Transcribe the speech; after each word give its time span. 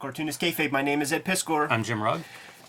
Cartoonist 0.00 0.40
Kayfabe. 0.40 0.72
My 0.72 0.80
name 0.80 1.02
is 1.02 1.12
Ed 1.12 1.26
Piskor. 1.26 1.70
I'm 1.70 1.84
Jim 1.84 2.02
Rugg. 2.02 2.22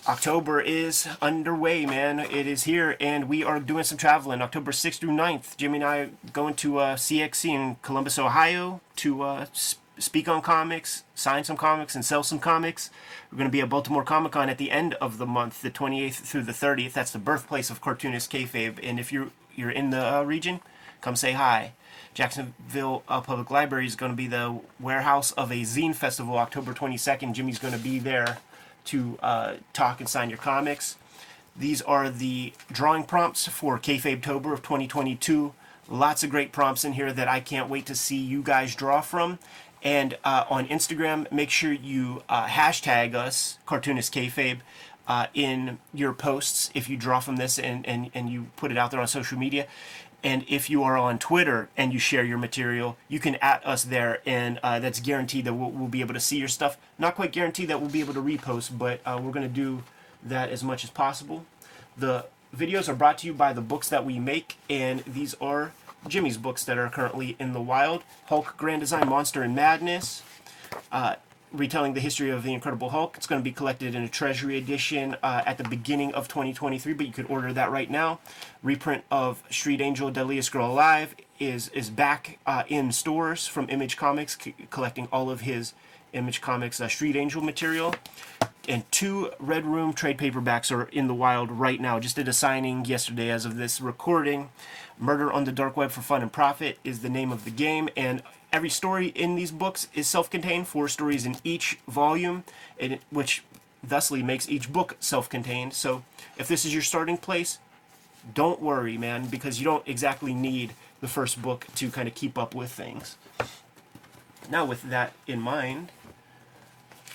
October 0.06 0.60
is 0.60 1.08
underway, 1.22 1.86
man. 1.86 2.20
It 2.20 2.46
is 2.46 2.64
here, 2.64 2.98
and 3.00 3.30
we 3.30 3.42
are 3.42 3.58
doing 3.58 3.86
some 3.86 3.98
traveling. 3.98 4.42
October 4.42 4.74
6th 4.74 4.98
through 4.98 5.12
9th, 5.12 5.56
Jimmy 5.56 5.78
and 5.78 5.86
I 5.86 5.98
are 6.00 6.10
going 6.34 6.56
to 6.56 6.80
uh, 6.80 6.96
CXC 6.98 7.46
in 7.46 7.78
Columbus, 7.84 8.20
Ohio 8.20 8.82
to 8.98 9.22
uh, 9.22 9.46
sp- 9.56 9.80
speak 9.98 10.28
on 10.28 10.42
comics, 10.42 11.06
sign 11.16 11.46
some 11.46 11.56
comics, 11.56 11.96
and 11.96 12.04
sell 12.04 12.22
some 12.22 12.40
comics. 12.40 12.90
We're 13.32 13.38
going 13.38 13.50
to 13.50 13.52
be 13.52 13.62
at 13.62 13.70
Baltimore 13.70 14.04
Comic 14.04 14.34
Con 14.34 14.50
at 14.50 14.58
the 14.58 14.70
end 14.70 14.96
of 14.96 15.18
the 15.18 15.26
month, 15.26 15.62
the 15.62 15.72
28th 15.72 16.16
through 16.16 16.44
the 16.44 16.52
30th. 16.52 16.92
That's 16.92 17.12
the 17.12 17.20
birthplace 17.20 17.70
of 17.70 17.80
Cartoonist 17.80 18.30
Kayfabe, 18.30 18.78
and 18.84 19.00
if 19.00 19.14
you're 19.14 19.30
you're 19.56 19.72
in 19.72 19.92
the 19.92 20.18
uh, 20.18 20.24
region, 20.24 20.60
come 21.00 21.16
say 21.16 21.32
hi. 21.32 21.72
Jacksonville 22.14 23.04
uh, 23.08 23.22
Public 23.22 23.50
Library 23.50 23.86
is 23.86 23.96
going 23.96 24.12
to 24.12 24.16
be 24.16 24.28
the 24.28 24.60
warehouse 24.80 25.32
of 25.34 25.52
a 25.52 25.62
zine 25.62 25.96
festival 25.96 26.38
October 26.38 26.74
22nd. 26.74 27.34
Jimmy's 27.34 27.60
going 27.60 27.74
to 27.74 27.80
be 27.80 28.00
there 28.00 28.40
to 28.86 29.18
uh, 29.22 29.54
talk 29.74 30.00
and 30.00 30.10
sign 30.10 30.30
your 30.30 30.38
comics. 30.38 30.98
These 31.56 31.82
are 31.82 32.10
the 32.10 32.54
drawing 32.72 33.04
prompts 33.04 33.48
for 33.48 33.78
Kayfabe 33.78 34.22
Tober 34.22 34.54
of 34.54 34.62
2022. 34.62 35.54
Lots 35.90 36.24
of 36.24 36.30
great 36.30 36.52
prompts 36.52 36.86
in 36.86 36.94
here 36.94 37.12
that 37.12 37.28
I 37.28 37.40
can't 37.40 37.70
wait 37.70 37.86
to 37.88 37.96
see 37.96 38.18
you 38.18 38.42
guys 38.42 38.76
draw 38.76 39.02
from. 39.02 39.40
And 39.84 40.18
uh, 40.24 40.46
on 40.50 40.68
Instagram, 40.68 41.30
make 41.32 41.50
sure 41.50 41.74
you 41.74 42.24
uh, 42.30 42.46
hashtag 42.48 43.16
us, 43.16 43.58
Cartoonist 43.66 44.14
Kayfabe, 44.14 44.60
uh, 45.08 45.28
in 45.34 45.80
your 45.94 46.14
posts 46.14 46.70
if 46.74 46.88
you 46.90 46.96
draw 46.96 47.20
from 47.20 47.38
this 47.38 47.58
and, 47.60 47.86
and, 47.86 48.12
and 48.14 48.30
you 48.30 48.48
put 48.56 48.72
it 48.72 48.78
out 48.78 48.92
there 48.92 49.02
on 49.02 49.08
social 49.08 49.38
media. 49.38 49.68
And 50.24 50.46
if 50.48 50.70
you 50.70 50.84
are 50.84 50.98
on 50.98 51.18
Twitter 51.18 51.70
and 51.76 51.92
you 51.92 52.00
share 52.00 52.24
your 52.24 52.38
material, 52.38 52.96
you 53.08 53.20
can 53.20 53.36
at 53.36 53.66
us 53.66 53.84
there, 53.84 54.22
and 54.26 54.60
uh, 54.62 54.80
that's 54.80 55.00
guaranteed 55.00 55.46
that 55.46 55.54
we'll, 55.54 55.72
we'll, 55.72 55.88
be 55.88 56.02
able 56.02 56.14
to 56.14 56.20
see 56.20 56.38
your 56.38 56.48
stuff. 56.48 56.78
Not 57.00 57.16
quite 57.16 57.32
guaranteed 57.32 57.70
that 57.70 57.82
we'll 57.82 57.90
be 57.90 58.02
able 58.02 58.14
to 58.14 58.22
repost, 58.22 58.78
but 58.78 59.02
uh, 59.06 59.20
we're 59.22 59.32
going 59.32 59.48
to 59.48 59.54
do 59.54 59.84
that 60.24 60.50
as 60.50 60.64
much 60.64 60.84
as 60.84 60.92
possible. 60.92 61.46
The 61.98 62.26
videos 62.56 62.88
are 62.88 62.94
brought 62.94 63.18
to 63.20 63.28
you 63.28 63.34
by 63.34 63.54
the 63.54 63.62
books 63.62 63.90
that 63.90 64.06
we 64.06 64.20
make, 64.20 64.58
and 64.70 65.00
these 65.06 65.34
are 65.42 65.74
Jimmy's 66.08 66.38
books 66.38 66.64
that 66.66 66.78
are 66.78 66.90
currently 66.90 67.36
in 67.40 67.54
the 67.54 67.62
wild 67.62 68.04
Hulk 68.26 68.56
Grand 68.58 68.82
Design 68.82 69.08
Monster 69.10 69.42
and 69.42 69.56
Madness. 69.56 70.24
Uh, 70.92 71.16
retelling 71.52 71.94
the 71.94 72.00
history 72.00 72.30
of 72.30 72.44
the 72.44 72.54
Incredible 72.54 72.90
Hulk. 72.90 73.18
It's 73.18 73.28
going 73.28 73.42
to 73.42 73.44
be 73.44 73.52
collected 73.52 73.96
in 73.96 74.04
a 74.04 74.08
Treasury 74.08 74.58
edition 74.58 75.16
uh, 75.22 75.44
at 75.46 75.58
the 75.58 75.64
beginning 75.64 76.14
of 76.14 76.28
2023, 76.28 76.94
but 76.94 77.06
you 77.06 77.12
could 77.12 77.26
order 77.30 77.52
that 77.54 77.72
right 77.72 77.90
now. 77.90 78.20
Reprint 78.64 79.04
of 79.12 79.44
Street 79.50 79.82
Angel, 79.82 80.10
Deadliest 80.12 80.52
Girl 80.52 80.72
Alive 80.72 81.16
is 81.40 81.70
is 81.70 81.90
back 81.90 82.40
uh, 82.46 82.64
in 82.68 82.92
stores 82.92 83.48
from 83.48 83.70
Image 83.70 83.98
Comics, 83.98 84.38
c- 84.40 84.56
collecting 84.70 85.08
all 85.12 85.30
of 85.30 85.42
his 85.42 85.74
Image 86.14 86.42
Comics 86.42 86.80
uh, 86.80 86.88
Street 86.88 87.16
Angel 87.16 87.42
material. 87.42 87.96
And 88.68 88.90
two 88.92 89.32
Red 89.40 89.66
Room 89.66 89.92
trade 89.92 90.20
paperbacks 90.20 90.72
are 90.72 90.84
in 90.84 91.08
the 91.08 91.16
wild 91.16 91.52
right 91.52 91.82
now. 91.82 92.00
Just 92.00 92.16
did 92.16 92.28
a 92.28 92.34
signing 92.34 92.86
yesterday 92.86 93.30
as 93.30 93.44
of 93.44 93.58
this 93.58 93.82
recording. 93.82 94.50
Murder 95.00 95.32
on 95.32 95.46
the 95.46 95.52
Dark 95.52 95.76
Web 95.76 95.90
for 95.90 96.02
Fun 96.02 96.22
and 96.22 96.32
Profit 96.32 96.78
is 96.84 97.00
the 97.00 97.10
name 97.10 97.32
of 97.32 97.44
the 97.44 97.50
game, 97.50 97.90
and 97.98 98.22
every 98.52 98.70
story 98.70 99.08
in 99.08 99.36
these 99.36 99.52
books 99.52 99.88
is 99.94 100.08
self-contained. 100.08 100.68
Four 100.68 100.88
stories 100.88 101.26
in 101.26 101.36
each 101.44 101.78
volume, 101.88 102.44
and 102.80 102.94
it, 102.94 103.02
which 103.10 103.44
thusly 103.84 104.22
makes 104.22 104.50
each 104.50 104.72
book 104.72 104.96
self-contained. 105.00 105.74
So 105.74 106.04
if 106.38 106.48
this 106.48 106.66
is 106.66 106.74
your 106.74 106.84
starting 106.84 107.18
place, 107.18 107.60
don't 108.34 108.62
worry, 108.62 108.98
man, 108.98 109.26
because 109.28 109.60
you 109.60 109.66
don't 109.66 109.88
exactly 109.88 110.34
need 110.34 110.74
the 111.00 111.08
first 111.08 111.42
book 111.42 111.66
to 111.76 111.90
kind 111.90 112.08
of 112.08 112.14
keep 112.14 112.38
up 112.38 112.54
with 112.54 112.72
things. 112.72 113.18
Now, 114.50 114.66
with 114.66 114.84
that 114.84 115.14
in 115.26 115.40
mind, 115.40 115.92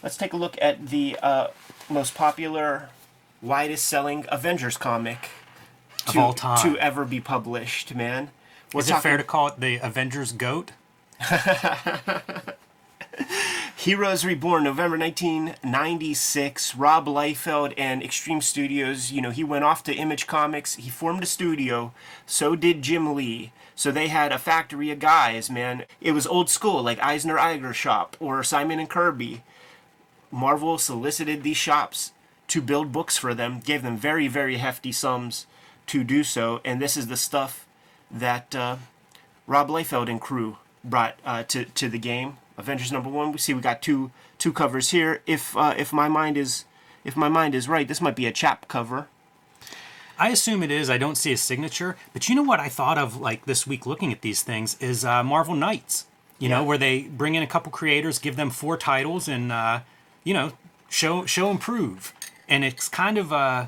let's 0.03 0.17
take 0.17 0.33
a 0.33 0.37
look 0.37 0.57
at 0.61 0.89
the 0.89 1.17
uh, 1.23 1.49
most 1.89 2.15
popular, 2.15 2.89
widest-selling 3.43 4.27
Avengers 4.29 4.77
comic 4.77 5.29
Of 6.07 6.15
to, 6.15 6.21
all 6.21 6.33
time. 6.33 6.73
to 6.73 6.79
ever 6.79 7.05
be 7.05 7.21
published, 7.21 7.95
man. 7.95 8.31
We're 8.75 8.81
Is 8.81 8.91
it 8.91 9.01
fair 9.01 9.17
to 9.17 9.23
call 9.23 9.47
it 9.49 9.61
the 9.61 9.77
Avengers 9.77 10.33
Goat? 10.33 10.73
Heroes 13.77 14.25
Reborn, 14.25 14.65
November 14.65 14.99
1996. 14.99 16.75
Rob 16.75 17.07
Liefeld 17.07 17.73
and 17.77 18.03
Extreme 18.03 18.41
Studios. 18.43 19.13
You 19.13 19.23
know, 19.23 19.31
he 19.31 19.45
went 19.45 19.65
off 19.65 19.85
to 19.85 19.95
Image 19.95 20.27
Comics. 20.27 20.75
He 20.75 20.91
formed 20.91 21.23
a 21.23 21.27
studio. 21.27 21.93
So 22.27 22.57
did 22.57 22.83
Jim 22.83 23.15
Lee. 23.15 23.53
So 23.75 23.91
they 23.91 24.09
had 24.09 24.33
a 24.33 24.39
factory 24.39 24.91
of 24.91 24.99
guys, 24.99 25.51
man. 25.51 25.85
It 26.01 26.13
was 26.13 26.27
old 26.27 26.51
school, 26.51 26.83
like 26.83 26.99
Eisner 27.03 27.37
Iger 27.37 27.75
Shop 27.75 28.17
or 28.21 28.43
Simon 28.43 28.79
and 28.79 28.91
Kirby. 28.91 29.43
Marvel 30.31 30.79
solicited 30.79 31.43
these 31.43 31.57
shops 31.57 32.13
to 32.49 32.61
build 32.61 32.93
books 32.93 33.17
for 33.19 33.35
them, 33.35 33.61
gave 33.61 33.83
them 33.83 33.97
very, 33.97 34.29
very 34.29 34.57
hefty 34.57 34.93
sums 34.93 35.47
to 35.87 36.05
do 36.05 36.25
so. 36.25 36.61
And 36.65 36.81
this 36.81 36.97
is 36.97 37.07
the 37.07 37.17
stuff 37.17 37.67
that 38.11 38.55
uh, 38.55 38.77
Rob 39.47 39.69
Liefeld 39.69 40.09
and 40.09 40.21
crew 40.21 40.59
brought 40.89 41.19
uh, 41.25 41.43
to 41.45 41.65
to 41.65 41.89
the 41.89 41.99
game. 41.99 42.39
Avengers 42.57 42.93
number 42.93 43.11
one. 43.11 43.33
We 43.33 43.39
see 43.39 43.55
we 43.55 43.61
got 43.61 43.83
two 43.83 44.11
two 44.39 44.53
covers 44.53 44.91
here. 44.91 45.23
If 45.27 45.57
uh, 45.57 45.75
if 45.77 45.93
my 45.93 46.09
mind 46.09 46.37
is 46.37 46.65
if 47.05 47.17
my 47.17 47.29
mind 47.29 47.55
is 47.55 47.69
right, 47.69 47.87
this 47.87 48.01
might 48.01 48.17
be 48.17 48.27
a 48.27 48.33
chap 48.33 48.69
cover. 48.69 49.09
I 50.19 50.31
assume 50.31 50.63
it 50.63 50.71
is. 50.71 50.89
I 50.89 50.97
don't 50.97 51.17
see 51.17 51.33
a 51.33 51.37
signature. 51.37 51.97
But 52.13 52.29
you 52.29 52.35
know 52.35 52.43
what 52.43 52.61
I 52.61 52.69
thought 52.69 52.99
of 52.99 53.21
like 53.21 53.45
this 53.45 53.67
week 53.67 53.85
looking 53.87 54.13
at 54.13 54.23
these 54.23 54.43
things 54.43 54.77
is 54.81 55.05
uh, 55.05 55.23
Marvel 55.23 55.55
Knights. 55.55 56.07
You 56.39 56.51
know, 56.51 56.63
where 56.63 56.77
they 56.77 57.03
bring 57.03 57.35
in 57.35 57.43
a 57.43 57.47
couple 57.47 57.73
creators, 57.73 58.19
give 58.19 58.37
them 58.37 58.51
four 58.51 58.77
titles, 58.77 59.27
and 59.27 59.51
uh, 59.51 59.81
you 60.23 60.35
know, 60.35 60.53
show 60.89 61.25
show 61.27 61.51
and 61.51 61.61
prove. 61.61 62.13
And 62.49 62.65
it's 62.65 62.89
kind 62.89 63.19
of 63.19 63.33
uh 63.33 63.67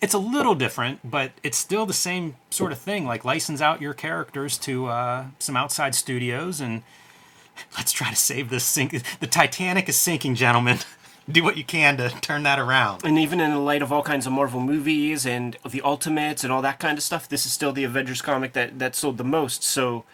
it's 0.00 0.14
a 0.14 0.18
little 0.18 0.54
different, 0.54 1.00
but 1.08 1.32
it's 1.42 1.58
still 1.58 1.86
the 1.86 1.92
same 1.92 2.36
sort 2.50 2.72
of 2.72 2.78
thing. 2.78 3.06
Like 3.06 3.24
license 3.24 3.60
out 3.60 3.80
your 3.80 3.94
characters 3.94 4.58
to 4.58 4.86
uh, 4.86 5.24
some 5.38 5.56
outside 5.56 5.94
studios, 5.94 6.60
and 6.60 6.82
let's 7.76 7.92
try 7.92 8.10
to 8.10 8.16
save 8.16 8.50
this 8.50 8.64
sink. 8.64 8.94
The 9.20 9.26
Titanic 9.26 9.88
is 9.88 9.96
sinking, 9.96 10.34
gentlemen. 10.34 10.78
Do 11.30 11.44
what 11.44 11.58
you 11.58 11.64
can 11.64 11.98
to 11.98 12.08
turn 12.08 12.44
that 12.44 12.58
around. 12.58 13.04
And 13.04 13.18
even 13.18 13.38
in 13.38 13.50
the 13.50 13.58
light 13.58 13.82
of 13.82 13.92
all 13.92 14.02
kinds 14.02 14.26
of 14.26 14.32
Marvel 14.32 14.60
movies 14.60 15.26
and 15.26 15.58
the 15.68 15.82
Ultimates 15.82 16.42
and 16.42 16.50
all 16.50 16.62
that 16.62 16.78
kind 16.78 16.96
of 16.96 17.04
stuff, 17.04 17.28
this 17.28 17.44
is 17.44 17.52
still 17.52 17.70
the 17.70 17.84
Avengers 17.84 18.22
comic 18.22 18.54
that 18.54 18.78
that 18.78 18.94
sold 18.94 19.18
the 19.18 19.24
most. 19.24 19.62
So 19.62 20.04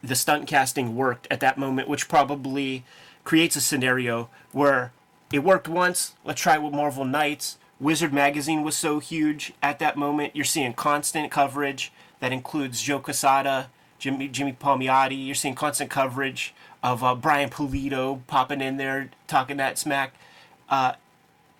the 0.00 0.14
stunt 0.14 0.46
casting 0.46 0.94
worked 0.94 1.26
at 1.28 1.40
that 1.40 1.58
moment, 1.58 1.88
which 1.88 2.08
probably 2.08 2.84
creates 3.24 3.56
a 3.56 3.60
scenario 3.60 4.28
where 4.52 4.92
it 5.32 5.40
worked 5.40 5.68
once. 5.68 6.14
Let's 6.24 6.40
try 6.40 6.54
it 6.54 6.62
with 6.62 6.72
Marvel 6.72 7.04
Knights. 7.04 7.58
Wizard 7.80 8.12
magazine 8.12 8.62
was 8.62 8.76
so 8.76 9.00
huge 9.00 9.54
at 9.62 9.78
that 9.80 9.96
moment. 9.96 10.36
You're 10.36 10.44
seeing 10.44 10.74
constant 10.74 11.30
coverage 11.30 11.92
that 12.20 12.32
includes 12.32 12.82
Joe 12.82 13.00
Quesada, 13.00 13.70
Jimmy 13.98 14.28
Jimmy 14.28 14.52
Palmiotti. 14.52 15.26
You're 15.26 15.34
seeing 15.34 15.54
constant 15.54 15.90
coverage 15.90 16.54
of 16.82 17.02
uh, 17.04 17.14
Brian 17.14 17.50
Pulido 17.50 18.20
popping 18.26 18.60
in 18.60 18.76
there 18.76 19.10
talking 19.26 19.56
that 19.58 19.78
smack. 19.78 20.14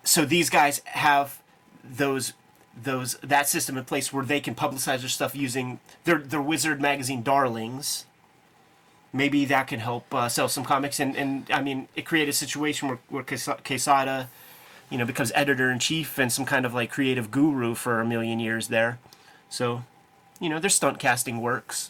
so 0.03 0.25
these 0.25 0.49
guys 0.49 0.81
have 0.85 1.41
those 1.83 2.33
those 2.81 3.15
that 3.23 3.47
system 3.49 3.77
in 3.77 3.85
place 3.85 4.13
where 4.13 4.25
they 4.25 4.39
can 4.39 4.55
publicize 4.55 5.01
their 5.01 5.09
stuff 5.09 5.35
using 5.35 5.79
their 6.05 6.19
their 6.19 6.41
Wizard 6.41 6.81
magazine 6.81 7.23
darlings. 7.23 8.05
Maybe 9.13 9.45
that 9.45 9.67
can 9.67 9.79
help 9.81 10.13
uh, 10.13 10.29
sell 10.29 10.47
some 10.49 10.63
comics, 10.63 10.99
and, 10.99 11.17
and 11.17 11.47
I 11.51 11.61
mean, 11.61 11.89
it 11.95 12.05
created 12.05 12.29
a 12.31 12.33
situation 12.33 12.87
where 12.87 12.99
where 13.09 13.23
Ques- 13.23 13.49
Quesada, 13.65 14.29
you 14.91 14.97
know, 14.97 15.05
becomes 15.05 15.31
editor 15.33 15.71
in 15.71 15.79
chief 15.79 16.19
and 16.19 16.31
some 16.31 16.45
kind 16.45 16.65
of 16.65 16.73
like 16.73 16.91
creative 16.91 17.31
guru 17.31 17.73
for 17.73 17.99
a 17.99 18.05
million 18.05 18.39
years 18.39 18.67
there. 18.67 18.99
So, 19.49 19.83
you 20.39 20.49
know, 20.49 20.59
their 20.59 20.69
stunt 20.69 20.99
casting 20.99 21.41
works 21.41 21.89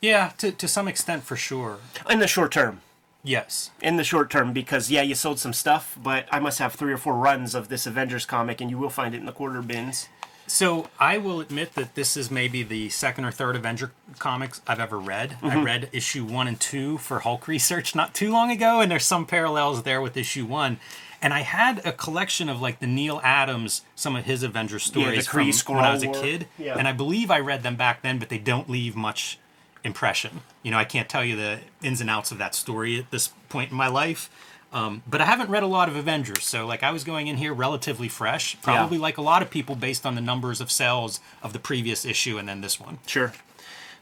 Yeah, 0.00 0.32
to, 0.38 0.52
to 0.52 0.68
some 0.68 0.86
extent, 0.86 1.24
for 1.24 1.36
sure. 1.36 1.78
in 2.08 2.18
the 2.20 2.28
short 2.28 2.52
term. 2.52 2.80
Yes. 3.26 3.70
in 3.80 3.96
the 3.96 4.04
short 4.04 4.28
term 4.30 4.52
because 4.52 4.90
yeah 4.90 5.00
you 5.00 5.14
sold 5.14 5.38
some 5.38 5.54
stuff 5.54 5.96
but 6.02 6.26
i 6.30 6.38
must 6.38 6.58
have 6.58 6.74
three 6.74 6.92
or 6.92 6.98
four 6.98 7.14
runs 7.14 7.54
of 7.54 7.68
this 7.70 7.86
avengers 7.86 8.26
comic 8.26 8.60
and 8.60 8.68
you 8.70 8.76
will 8.76 8.90
find 8.90 9.14
it 9.14 9.18
in 9.18 9.24
the 9.24 9.32
quarter 9.32 9.62
bins 9.62 10.08
So 10.46 10.88
I 10.98 11.16
will 11.18 11.40
admit 11.40 11.74
that 11.74 11.94
this 11.94 12.16
is 12.18 12.30
maybe 12.30 12.62
the 12.62 12.90
second 12.90 13.24
or 13.24 13.30
third 13.30 13.56
Avenger 13.56 13.92
comics 14.18 14.60
I've 14.66 14.78
ever 14.80 14.98
read. 14.98 15.38
I 15.42 15.48
mm-hmm. 15.48 15.64
read 15.64 15.88
issue 15.92 16.24
one 16.24 16.46
and 16.48 16.60
two 16.60 16.98
for 16.98 17.20
Hulk 17.20 17.48
research 17.54 17.94
not 17.94 18.12
too 18.14 18.30
long 18.30 18.50
ago, 18.50 18.80
and 18.80 18.90
there's 18.90 19.06
some 19.06 19.24
parallels 19.26 19.84
there 19.84 20.02
with 20.02 20.16
issue 20.16 20.44
one. 20.44 20.78
And 21.24 21.32
I 21.32 21.40
had 21.40 21.80
a 21.86 21.92
collection 21.92 22.50
of 22.50 22.60
like 22.60 22.80
the 22.80 22.86
Neal 22.86 23.18
Adams, 23.24 23.80
some 23.96 24.14
of 24.14 24.26
his 24.26 24.42
Avenger 24.42 24.78
stories 24.78 25.26
from 25.26 25.40
Kree 25.46 25.68
when 25.74 25.82
I 25.82 25.90
was 25.90 26.02
a 26.02 26.08
kid, 26.08 26.48
Yeah. 26.58 26.76
and 26.76 26.86
I 26.86 26.92
believe 26.92 27.30
I 27.30 27.38
read 27.40 27.62
them 27.62 27.76
back 27.76 28.02
then, 28.02 28.18
but 28.18 28.28
they 28.28 28.36
don't 28.36 28.68
leave 28.68 28.94
much 28.94 29.38
impression. 29.82 30.42
You 30.62 30.70
know, 30.70 30.76
I 30.76 30.84
can't 30.84 31.08
tell 31.08 31.24
you 31.24 31.34
the 31.34 31.60
ins 31.82 32.02
and 32.02 32.10
outs 32.10 32.30
of 32.30 32.36
that 32.36 32.54
story 32.54 32.98
at 32.98 33.10
this 33.10 33.28
point 33.48 33.70
in 33.70 33.76
my 33.76 33.88
life. 33.88 34.28
Um, 34.70 35.02
but 35.06 35.22
I 35.22 35.24
haven't 35.24 35.48
read 35.48 35.62
a 35.62 35.66
lot 35.66 35.88
of 35.88 35.96
Avengers, 35.96 36.44
so 36.44 36.66
like 36.66 36.82
I 36.82 36.90
was 36.90 37.04
going 37.04 37.26
in 37.28 37.38
here 37.38 37.54
relatively 37.54 38.08
fresh, 38.08 38.60
probably 38.60 38.98
like 38.98 39.16
a 39.16 39.22
lot 39.22 39.40
of 39.40 39.48
people 39.48 39.76
based 39.76 40.04
on 40.04 40.16
the 40.16 40.20
numbers 40.20 40.60
of 40.60 40.70
sales 40.70 41.20
of 41.42 41.54
the 41.54 41.58
previous 41.58 42.04
issue 42.04 42.36
and 42.36 42.46
then 42.46 42.60
this 42.60 42.78
one. 42.78 42.98
sure 43.06 43.32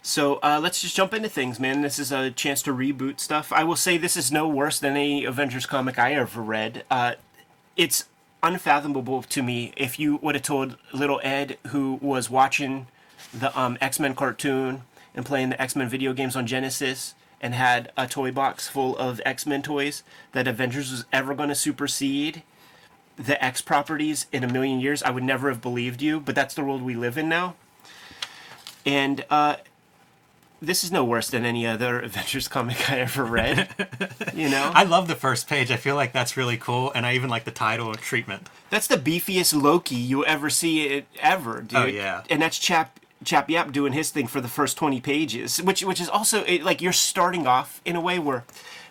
So 0.05 0.41
uh, 0.43 0.59
let's 0.61 0.83
just 0.83 0.97
jump 0.97 1.15
into 1.15 1.29
things, 1.29 1.61
man. 1.61 1.81
This 1.81 2.01
is 2.01 2.11
a 2.11 2.33
chance 2.33 2.61
to 2.63 2.73
reboot 2.73 3.21
stuff. 3.21 3.53
I 3.53 3.63
will 3.63 3.77
say 3.77 3.97
this 3.97 4.17
is 4.17 4.33
no 4.33 4.49
worse 4.49 4.81
than 4.81 4.97
any 4.97 5.25
Avengers 5.25 5.65
comic 5.65 5.97
I 5.97 6.15
ever 6.15 6.43
read. 6.43 6.85
Uh, 6.91 7.15
it's 7.77 8.09
unfathomable 8.43 9.23
to 9.23 9.43
me 9.45 9.73
if 9.77 10.01
you 10.01 10.17
would 10.17 10.35
have 10.35 10.43
told 10.43 10.77
little 10.93 11.21
Ed, 11.23 11.57
who 11.69 12.01
was 12.03 12.29
watching 12.29 12.89
the 13.33 13.57
um, 13.59 13.79
X 13.81 14.01
Men 14.01 14.17
cartoon 14.17 14.83
and 15.15 15.25
playing 15.25 15.51
the 15.51 15.63
X 15.63 15.77
Men 15.77 15.89
video 15.89 16.13
games 16.13 16.35
on 16.35 16.49
Genesis 16.49 17.15
and 17.41 17.55
had 17.55 17.93
a 17.97 18.09
toy 18.09 18.33
box 18.33 18.67
full 18.67 18.97
of 18.99 19.21
X 19.25 19.47
Men 19.47 19.63
toys, 19.63 20.03
that 20.33 20.49
Avengers 20.49 20.91
was 20.91 21.05
ever 21.13 21.33
going 21.33 21.49
to 21.49 21.55
supersede 21.55 22.43
the 23.17 23.43
X 23.43 23.63
properties 23.63 24.27
in 24.33 24.43
a 24.43 24.53
million 24.53 24.81
years. 24.81 25.01
I 25.05 25.11
would 25.11 25.23
never 25.23 25.49
have 25.49 25.61
believed 25.61 26.03
you, 26.03 26.19
but 26.19 26.35
that's 26.35 26.55
the 26.55 26.65
world 26.65 26.83
we 26.83 26.97
live 26.97 27.17
in 27.17 27.29
now. 27.29 27.55
And 28.85 29.25
uh, 29.31 29.57
this 30.63 30.85
is 30.85 30.93
no 30.93 31.05
worse 31.05 31.29
than 31.29 31.45
any 31.45 31.67
other 31.67 32.01
Avengers 32.09 32.49
comic 32.49 32.89
I 32.91 33.01
ever 33.01 33.25
read. 33.25 33.69
you 34.33 34.49
know, 34.49 34.71
I 34.75 34.85
love 34.85 35.09
the 35.09 35.15
first 35.17 35.49
page. 35.49 35.71
I 35.71 35.77
feel 35.77 35.97
like 35.97 36.13
that's 36.13 36.37
really 36.37 36.57
cool, 36.57 36.93
and 36.95 37.05
I 37.05 37.15
even 37.15 37.29
like 37.29 37.45
the 37.45 37.51
title 37.51 37.89
and 37.89 37.99
treatment. 37.99 38.49
that's 38.71 38.87
the 38.87 38.97
beefiest 38.97 39.61
Loki 39.61 39.97
you 39.97 40.25
ever 40.25 40.49
see 40.49 40.87
it 40.87 41.07
ever, 41.21 41.61
dude. 41.61 41.79
Oh, 41.79 41.85
yeah. 41.85 42.23
and 42.31 42.41
that's 42.41 42.59
Chap 42.59 42.99
Chap 43.25 43.49
Yaep 43.49 43.73
doing 43.73 43.93
his 43.93 44.11
thing 44.11 44.27
for 44.27 44.41
the 44.41 44.49
first 44.49 44.77
twenty 44.77 45.01
pages, 45.01 45.61
which 45.61 45.85
which 45.85 46.01
is 46.01 46.09
also 46.09 46.43
it, 46.45 46.63
like 46.63 46.81
you're 46.81 46.93
starting 46.93 47.47
off 47.47 47.81
in 47.85 47.97
a 47.97 48.01
way 48.01 48.19
where 48.19 48.45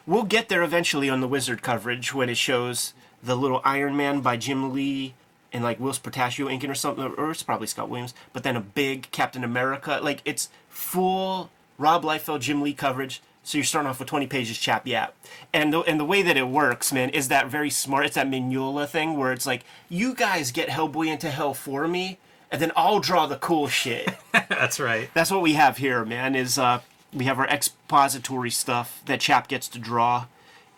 we'll 0.06 0.24
get 0.24 0.50
there 0.50 0.64
eventually 0.64 1.10
on 1.10 1.22
the 1.22 1.28
Wizard 1.28 1.62
coverage 1.62 2.14
when 2.14 2.30
it 2.30 2.38
shows 2.38 2.94
the 3.24 3.36
little 3.36 3.62
Iron 3.64 3.96
Man 3.96 4.22
by 4.22 4.36
Jim 4.38 4.74
Lee 4.74 5.14
and 5.54 5.64
like 5.64 5.80
Whilce 5.80 6.00
Portacio 6.00 6.50
inking 6.52 6.70
or 6.70 6.76
something, 6.76 7.04
or 7.18 7.32
it's 7.32 7.44
probably 7.44 7.68
Scott 7.68 7.90
Williams, 7.90 8.14
but 8.34 8.44
then 8.44 8.56
a 8.56 8.62
big 8.62 9.12
Captain 9.12 9.44
America, 9.44 10.00
like 10.02 10.22
it's 10.26 10.50
full 10.70 11.50
Rob 11.78 12.04
Liefeld, 12.04 12.42
Jim 12.42 12.62
Lee 12.62 12.74
coverage. 12.74 13.22
So 13.44 13.58
you're 13.58 13.66
starting 13.66 13.90
off 13.90 14.00
with 14.00 14.08
20 14.08 14.28
pages 14.28 14.58
Chap 14.58 14.86
Yaep. 14.86 15.10
And 15.52 15.74
the, 15.74 15.80
and 15.82 16.00
the 16.00 16.06
way 16.06 16.22
that 16.22 16.38
it 16.38 16.48
works, 16.48 16.94
man, 16.94 17.10
is 17.10 17.28
that 17.30 17.48
very 17.48 17.70
smart. 17.72 18.06
It's 18.06 18.16
that 18.16 18.28
Mignola 18.28 18.88
thing 18.88 19.18
where 19.18 19.32
it's 19.32 19.48
like, 19.48 19.64
you 19.90 20.14
guys 20.14 20.52
get 20.52 20.70
Hellboy 20.70 21.08
into 21.08 21.30
hell 21.30 21.54
for 21.54 21.88
me, 21.88 22.20
and 22.52 22.62
then 22.62 22.72
I'll 22.76 23.00
draw 23.00 23.26
the 23.26 23.38
cool 23.38 23.68
shit. 23.68 24.10
that's 24.32 24.80
right. 24.80 25.10
That's 25.14 25.32
what 25.32 25.42
we 25.42 25.54
have 25.54 25.78
here, 25.78 26.06
man, 26.06 26.36
is 26.36 26.60
uh, 26.60 26.82
we 27.14 27.26
have 27.26 27.40
our 27.40 27.48
expository 27.48 28.52
stuff 28.52 29.02
that 29.06 29.22
Chap 29.22 29.48
gets 29.48 29.68
to 29.70 29.80
draw. 29.80 30.26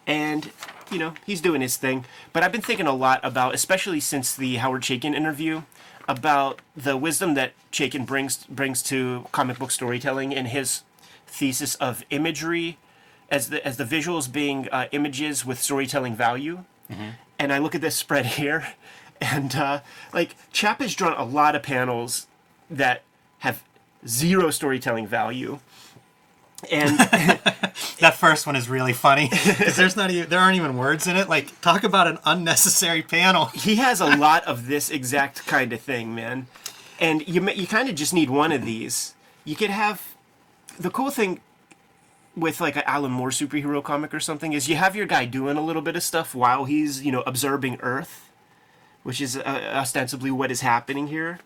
And, 0.07 0.51
you 0.91 0.99
know, 0.99 1.13
he's 1.25 1.41
doing 1.41 1.61
his 1.61 1.75
thing. 1.77 2.05
But 2.31 2.43
I've 2.43 2.51
been 2.51 2.61
thinking 2.61 2.87
a 2.87 2.93
lot 2.93 3.19
about, 3.23 3.53
especially 3.53 3.99
since 3.99 4.35
the 4.35 4.55
Howard 4.57 4.83
Chaykin 4.83 5.13
interview, 5.15 5.63
about 6.07 6.61
the 6.75 6.97
wisdom 6.97 7.33
that 7.35 7.53
Chaykin 7.71 8.05
brings 8.05 8.45
brings 8.45 8.81
to 8.83 9.27
comic 9.31 9.59
book 9.59 9.71
storytelling 9.71 10.31
in 10.31 10.47
his 10.47 10.83
thesis 11.27 11.75
of 11.75 12.03
imagery 12.09 12.77
as 13.29 13.49
the 13.49 13.65
as 13.65 13.77
the 13.77 13.83
visuals 13.85 14.31
being 14.31 14.67
uh, 14.69 14.87
images 14.91 15.45
with 15.45 15.59
storytelling 15.59 16.15
value. 16.15 16.63
And 17.39 17.51
I 17.51 17.57
look 17.57 17.73
at 17.73 17.81
this 17.81 17.95
spread 17.95 18.25
here, 18.25 18.67
and 19.21 19.55
uh, 19.55 19.81
like 20.13 20.35
Chap 20.51 20.81
has 20.81 20.93
drawn 20.93 21.13
a 21.13 21.23
lot 21.23 21.55
of 21.55 21.63
panels 21.63 22.27
that 22.69 23.01
have 23.39 23.63
zero 24.07 24.49
storytelling 24.51 25.07
value. 25.07 25.59
And 26.71 26.97
That 28.03 28.15
first 28.15 28.45
one 28.45 28.57
is 28.57 28.67
really 28.67 28.91
funny 28.91 29.29
because 29.31 29.77
there's 29.77 29.95
not 29.95 30.11
even 30.11 30.29
there 30.29 30.39
aren't 30.39 30.57
even 30.57 30.77
words 30.77 31.07
in 31.07 31.15
it. 31.15 31.29
Like 31.29 31.61
talk 31.61 31.85
about 31.85 32.05
an 32.07 32.19
unnecessary 32.25 33.01
panel. 33.01 33.45
he 33.45 33.75
has 33.77 34.01
a 34.01 34.17
lot 34.17 34.43
of 34.45 34.67
this 34.67 34.89
exact 34.89 35.45
kind 35.45 35.71
of 35.71 35.79
thing, 35.79 36.13
man. 36.13 36.47
And 36.99 37.25
you 37.27 37.49
you 37.51 37.65
kind 37.65 37.87
of 37.87 37.95
just 37.95 38.13
need 38.13 38.29
one 38.29 38.51
of 38.51 38.65
these. 38.65 39.15
You 39.45 39.55
could 39.55 39.69
have 39.69 40.15
the 40.77 40.89
cool 40.89 41.11
thing 41.11 41.39
with 42.35 42.59
like 42.59 42.75
an 42.75 42.83
Alan 42.85 43.11
Moore 43.11 43.29
superhero 43.29 43.81
comic 43.81 44.13
or 44.13 44.19
something 44.19 44.51
is 44.51 44.67
you 44.67 44.75
have 44.75 44.95
your 44.97 45.05
guy 45.05 45.23
doing 45.25 45.55
a 45.55 45.61
little 45.63 45.81
bit 45.81 45.95
of 45.95 46.03
stuff 46.03 46.35
while 46.35 46.65
he's 46.65 47.05
you 47.05 47.11
know 47.11 47.23
observing 47.25 47.79
Earth, 47.81 48.31
which 49.03 49.21
is 49.21 49.37
uh, 49.37 49.71
ostensibly 49.73 50.29
what 50.29 50.51
is 50.51 50.59
happening 50.59 51.07
here. 51.07 51.39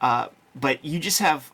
Uh, 0.00 0.28
but 0.54 0.84
you 0.84 1.00
just 1.00 1.18
have 1.18 1.50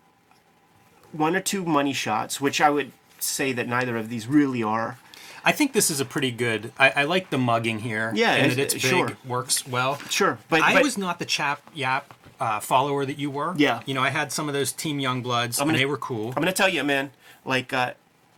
one 1.13 1.35
or 1.37 1.41
two 1.41 1.65
money 1.65 1.93
shots, 1.93 2.41
which 2.41 2.61
I 2.61 2.71
would 2.71 2.93
say 3.19 3.53
that 3.53 3.67
neither 3.69 3.97
of 3.97 4.09
these 4.09 4.27
really 4.27 4.63
are. 4.63 4.99
I 5.45 5.53
think 5.53 5.73
this 5.73 5.91
is 5.91 6.01
a 6.01 6.05
pretty 6.05 6.33
good. 6.33 6.73
I, 6.79 6.91
I 6.91 7.05
like 7.05 7.31
the 7.31 7.39
mugging 7.39 7.79
here. 7.81 8.13
Yeah, 8.15 8.33
and 8.33 8.53
it's- 8.53 8.57
that 8.57 8.63
it's 8.63 8.75
big 8.75 8.83
sure. 8.83 9.17
works 9.27 9.67
well. 9.67 9.97
Sure, 10.11 10.39
but 10.49 10.61
I 10.63 10.75
but, 10.75 10.83
was 10.83 10.99
not 10.99 11.19
the 11.19 11.25
Chap 11.25 11.63
Yaep 11.75 12.03
uh, 12.41 12.61
follower 12.61 13.07
that 13.07 13.19
you 13.19 13.31
were. 13.31 13.55
Yeah. 13.57 13.81
You 13.87 13.95
know, 13.95 14.03
I 14.03 14.11
had 14.11 14.33
some 14.33 14.49
of 14.49 14.55
those 14.55 14.73
Team 14.73 14.99
Youngbloods, 14.99 15.59
gonna- 15.59 15.71
and 15.71 15.79
they 15.79 15.87
were 15.87 15.97
cool. 15.99 16.29
I'm 16.29 16.43
gonna 16.43 16.53
tell 16.53 16.69
you, 16.69 16.83
man. 16.83 17.13
Like, 17.45 17.73
uh, 17.73 17.93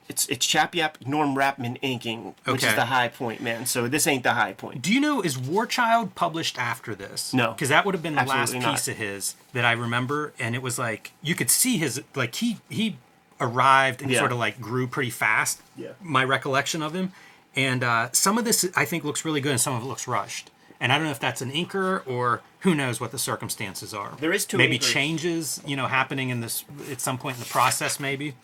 it's 0.09 0.27
it's 0.29 0.47
Chap 0.47 0.73
Yaep 0.73 1.07
Norm 1.07 1.35
Rapmund 1.35 1.79
inking, 1.83 2.35
which 2.47 2.65
is 2.65 2.75
the 2.75 2.87
high 2.87 3.09
point, 3.09 3.41
man. 3.41 3.67
So 3.67 3.89
this 3.89 4.07
ain't 4.07 4.23
the 4.23 4.33
high 4.35 4.53
point. 4.55 4.83
Do 4.83 4.93
you 4.93 5.01
know 5.01 5.21
is 5.21 5.39
War 5.39 5.67
Child 5.67 6.15
published 6.15 6.59
after 6.59 6.95
this? 6.95 7.33
No. 7.35 7.53
because 7.53 7.69
that 7.69 7.85
would 7.85 7.95
have 7.95 8.03
been 8.03 8.15
the 8.15 8.21
Absolutely 8.23 8.55
last 8.61 8.65
not. 8.67 8.75
piece 8.75 8.89
of 8.89 8.97
his 8.97 9.35
that 9.53 9.65
I 9.65 9.73
remember, 9.73 10.33
and 10.39 10.55
it 10.55 10.63
was 10.63 10.79
like 10.79 11.13
you 11.23 11.35
could 11.35 11.51
see 11.51 11.77
his 11.79 12.03
like 12.15 12.35
he 12.37 12.59
he 12.69 12.97
arrived 13.41 14.03
and 14.03 14.11
Yeah. 14.11 14.19
sort 14.19 14.33
of 14.33 14.39
like 14.39 14.61
grew 14.61 14.87
pretty 14.87 15.11
fast. 15.11 15.61
Yeah. 15.77 15.91
my 16.03 16.25
recollection 16.25 16.83
of 16.83 16.95
him, 16.95 17.13
and 17.55 17.85
uh, 17.85 18.09
some 18.13 18.39
of 18.39 18.45
this 18.45 18.69
I 18.77 18.85
think 18.85 19.05
looks 19.05 19.25
really 19.25 19.41
good, 19.41 19.53
and 19.53 19.61
some 19.61 19.75
of 19.75 19.83
it 19.83 19.87
looks 19.87 20.09
rushed. 20.09 20.51
And 20.81 20.93
I 20.93 20.97
don't 20.97 21.07
know 21.07 21.11
if 21.11 21.19
that's 21.19 21.43
an 21.43 21.51
inker 21.51 22.07
or 22.07 22.41
who 22.61 22.73
knows 22.73 23.01
what 23.01 23.11
the 23.11 23.19
circumstances 23.19 23.93
are. 23.93 24.13
There 24.21 24.33
is 24.33 24.45
two 24.47 24.57
maybe 24.59 24.79
inkers. 24.79 24.93
changes, 24.93 25.61
you 25.67 25.75
know, 25.75 25.89
happening 25.89 26.29
in 26.31 26.41
this 26.41 26.65
at 26.91 27.01
some 27.01 27.19
point 27.19 27.37
in 27.37 27.41
the 27.43 27.49
process, 27.49 27.99
maybe. 27.99 28.35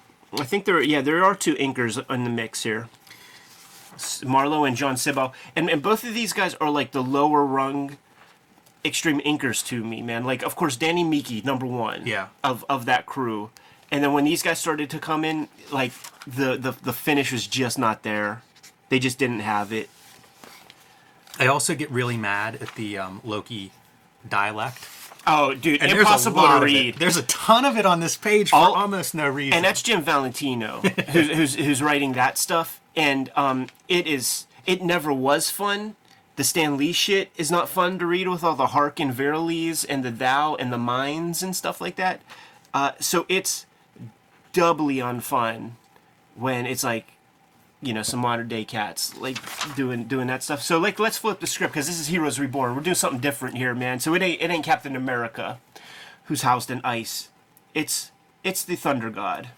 I 0.41 0.45
think 0.45 0.65
there, 0.65 0.81
yeah, 0.83 1.01
there 1.01 1.25
are 1.25 1.35
two 1.35 1.55
inkers 1.55 1.99
in 2.11 2.25
the 2.25 2.31
mix 2.31 2.63
here. 2.63 2.89
Marlowe 4.25 4.65
and 4.65 4.77
Jon 4.77 4.97
Sibal, 4.97 5.33
and 5.55 5.71
and 5.71 5.81
both 5.81 6.03
of 6.05 6.15
these 6.15 6.33
guys 6.33 6.55
are 6.57 6.69
like 6.71 6.91
the 6.91 7.03
lower 7.03 7.45
rung, 7.47 7.97
extreme 8.85 9.21
inkers 9.21 9.65
to 9.67 9.85
me, 9.85 10.03
man. 10.03 10.25
Like, 10.25 10.43
of 10.43 10.57
course, 10.57 10.77
Danny 10.77 11.05
Miki, 11.05 11.41
number 11.43 11.65
one, 11.67 12.05
Yeah. 12.07 12.29
of 12.43 12.65
of 12.69 12.87
that 12.87 13.07
crew, 13.07 13.51
and 13.93 14.03
then 14.03 14.13
when 14.13 14.25
these 14.25 14.43
guys 14.43 14.59
started 14.59 14.91
to 14.91 14.99
come 14.99 15.25
in, 15.25 15.49
like 15.71 15.93
the 16.27 16.57
the 16.57 16.73
the 16.83 16.93
finish 16.93 17.31
was 17.31 17.47
just 17.47 17.79
not 17.79 18.03
there. 18.03 18.43
They 18.89 18.99
just 18.99 19.17
didn't 19.19 19.41
have 19.41 19.73
it. 19.73 19.89
I 21.39 21.47
also 21.47 21.75
get 21.75 21.91
really 21.91 22.17
mad 22.17 22.57
at 22.61 22.75
the 22.75 22.99
um, 22.99 23.21
Loki 23.25 23.71
dialect. 24.29 24.79
Oh, 25.27 25.55
dude, 25.55 25.81
And 25.83 25.91
impossible 25.93 26.43
there's 26.43 26.51
a 26.51 26.53
lot 26.55 26.59
to 26.61 26.65
read. 26.67 26.95
There's 26.97 27.17
a 27.17 27.23
ton 27.23 27.65
of 27.65 27.77
it 27.77 27.87
on 27.87 28.01
this 28.01 28.17
page 28.17 28.51
for 28.51 28.57
All- 28.57 28.75
almost 28.75 29.15
no 29.15 29.29
reason. 29.29 29.55
and 29.55 29.65
that's 29.65 29.83
Jim 29.83 30.03
Valentino 30.03 30.81
who's, 31.11 31.31
who's 31.31 31.55
who's 31.55 31.83
writing 31.83 32.13
that 32.13 32.37
stuff. 32.39 32.81
And 32.97 33.31
um, 33.37 33.69
it 33.89 34.07
is 34.07 34.47
it 34.67 34.83
never 34.83 35.13
was 35.13 35.51
fun. 35.51 35.97
The 36.37 36.45
Stan 36.45 36.77
Lee 36.77 36.93
shit 36.93 37.31
is 37.37 37.51
not 37.51 37.69
fun 37.69 37.99
to 38.01 38.07
read 38.07 38.29
with 38.29 38.43
all 38.45 38.57
the 38.57 38.69
Hark 38.69 38.99
and 39.01 39.13
Veriles 39.15 39.85
and 39.85 40.05
the 40.05 40.11
Thou 40.11 40.57
and 40.57 40.73
the 40.73 40.79
Minds 40.79 41.43
and 41.43 41.55
stuff 41.55 41.81
like 41.81 41.97
that. 41.97 42.21
Uh, 42.75 42.93
so 43.01 43.25
it's 43.29 43.67
doubly 44.53 44.97
unfun 44.97 45.73
when 46.35 46.67
it's 46.67 46.83
like 46.85 47.13
you 47.87 47.95
know 47.95 48.03
some 48.03 48.21
modern 48.21 48.49
day 48.49 48.65
cats 48.65 49.17
like 49.19 49.39
doing 49.77 50.05
doing 50.05 50.27
that 50.29 50.43
stuff. 50.43 50.63
So 50.63 50.79
like 50.79 50.99
let's 50.99 51.19
flip 51.19 51.41
the 51.41 51.47
script 51.47 51.73
because 51.75 51.87
this 51.87 52.01
is 52.01 52.09
Heroes 52.09 52.39
Reborn. 52.39 52.75
We're 52.75 52.83
doing 52.83 52.95
something 52.95 53.21
different 53.21 53.57
here, 53.57 53.75
man. 53.75 54.01
So 54.01 54.15
it 54.15 54.23
ain't 54.23 54.41
it 54.43 54.51
ain't 54.51 54.65
Captain 54.65 54.97
America 54.97 55.59
who's 56.25 56.43
housed 56.43 56.71
in 56.71 56.81
ice. 56.85 57.29
It's 57.75 58.11
it's 58.43 58.65
the 58.65 58.77
Thunder 58.77 59.11
God. 59.11 59.49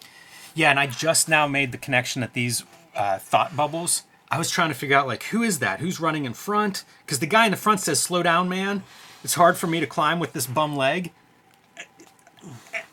yeah, 0.55 0.71
and 0.71 0.79
I 0.81 0.87
just 0.87 1.29
now 1.29 1.47
made 1.47 1.73
the 1.73 1.79
connection 1.79 2.21
that 2.21 2.33
these 2.33 2.65
uh, 2.95 3.19
thought 3.19 3.57
bubbles. 3.57 4.05
I 4.31 4.39
was 4.39 4.51
trying 4.51 4.69
to 4.71 4.75
figure 4.75 4.97
out 4.97 5.07
like 5.07 5.25
who 5.25 5.43
is 5.43 5.59
that? 5.61 5.81
Who's 5.81 6.01
running 6.01 6.25
in 6.25 6.35
front? 6.35 6.85
Because 7.05 7.21
the 7.21 7.27
guy 7.27 7.45
in 7.45 7.51
the 7.51 7.57
front 7.57 7.81
says 7.81 8.01
"Slow 8.01 8.23
down, 8.23 8.49
man." 8.49 8.83
It's 9.25 9.35
hard 9.35 9.57
for 9.57 9.67
me 9.67 9.81
to 9.81 9.87
climb 9.87 10.19
with 10.21 10.33
this 10.33 10.47
bum 10.47 10.77
leg. 10.77 11.11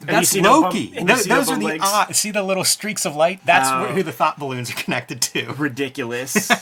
That's 0.02 0.30
see 0.30 0.40
the 0.42 0.50
bum- 0.50 0.64
Loki. 0.64 0.94
and 0.98 1.08
you 1.10 1.16
the 1.16 1.30
those 1.30 1.50
are 1.50 1.58
the 1.58 1.78
ah, 1.82 2.08
see 2.12 2.32
the 2.32 2.44
little 2.44 2.64
streaks 2.66 3.06
of 3.06 3.16
light. 3.16 3.40
That's 3.46 3.70
Oh. 3.70 3.94
who 3.94 4.04
the 4.04 4.12
thought 4.12 4.38
balloons 4.40 4.70
are 4.72 4.76
connected 4.76 5.22
to. 5.22 5.54
Ridiculous. 5.58 6.50
It 6.52 6.60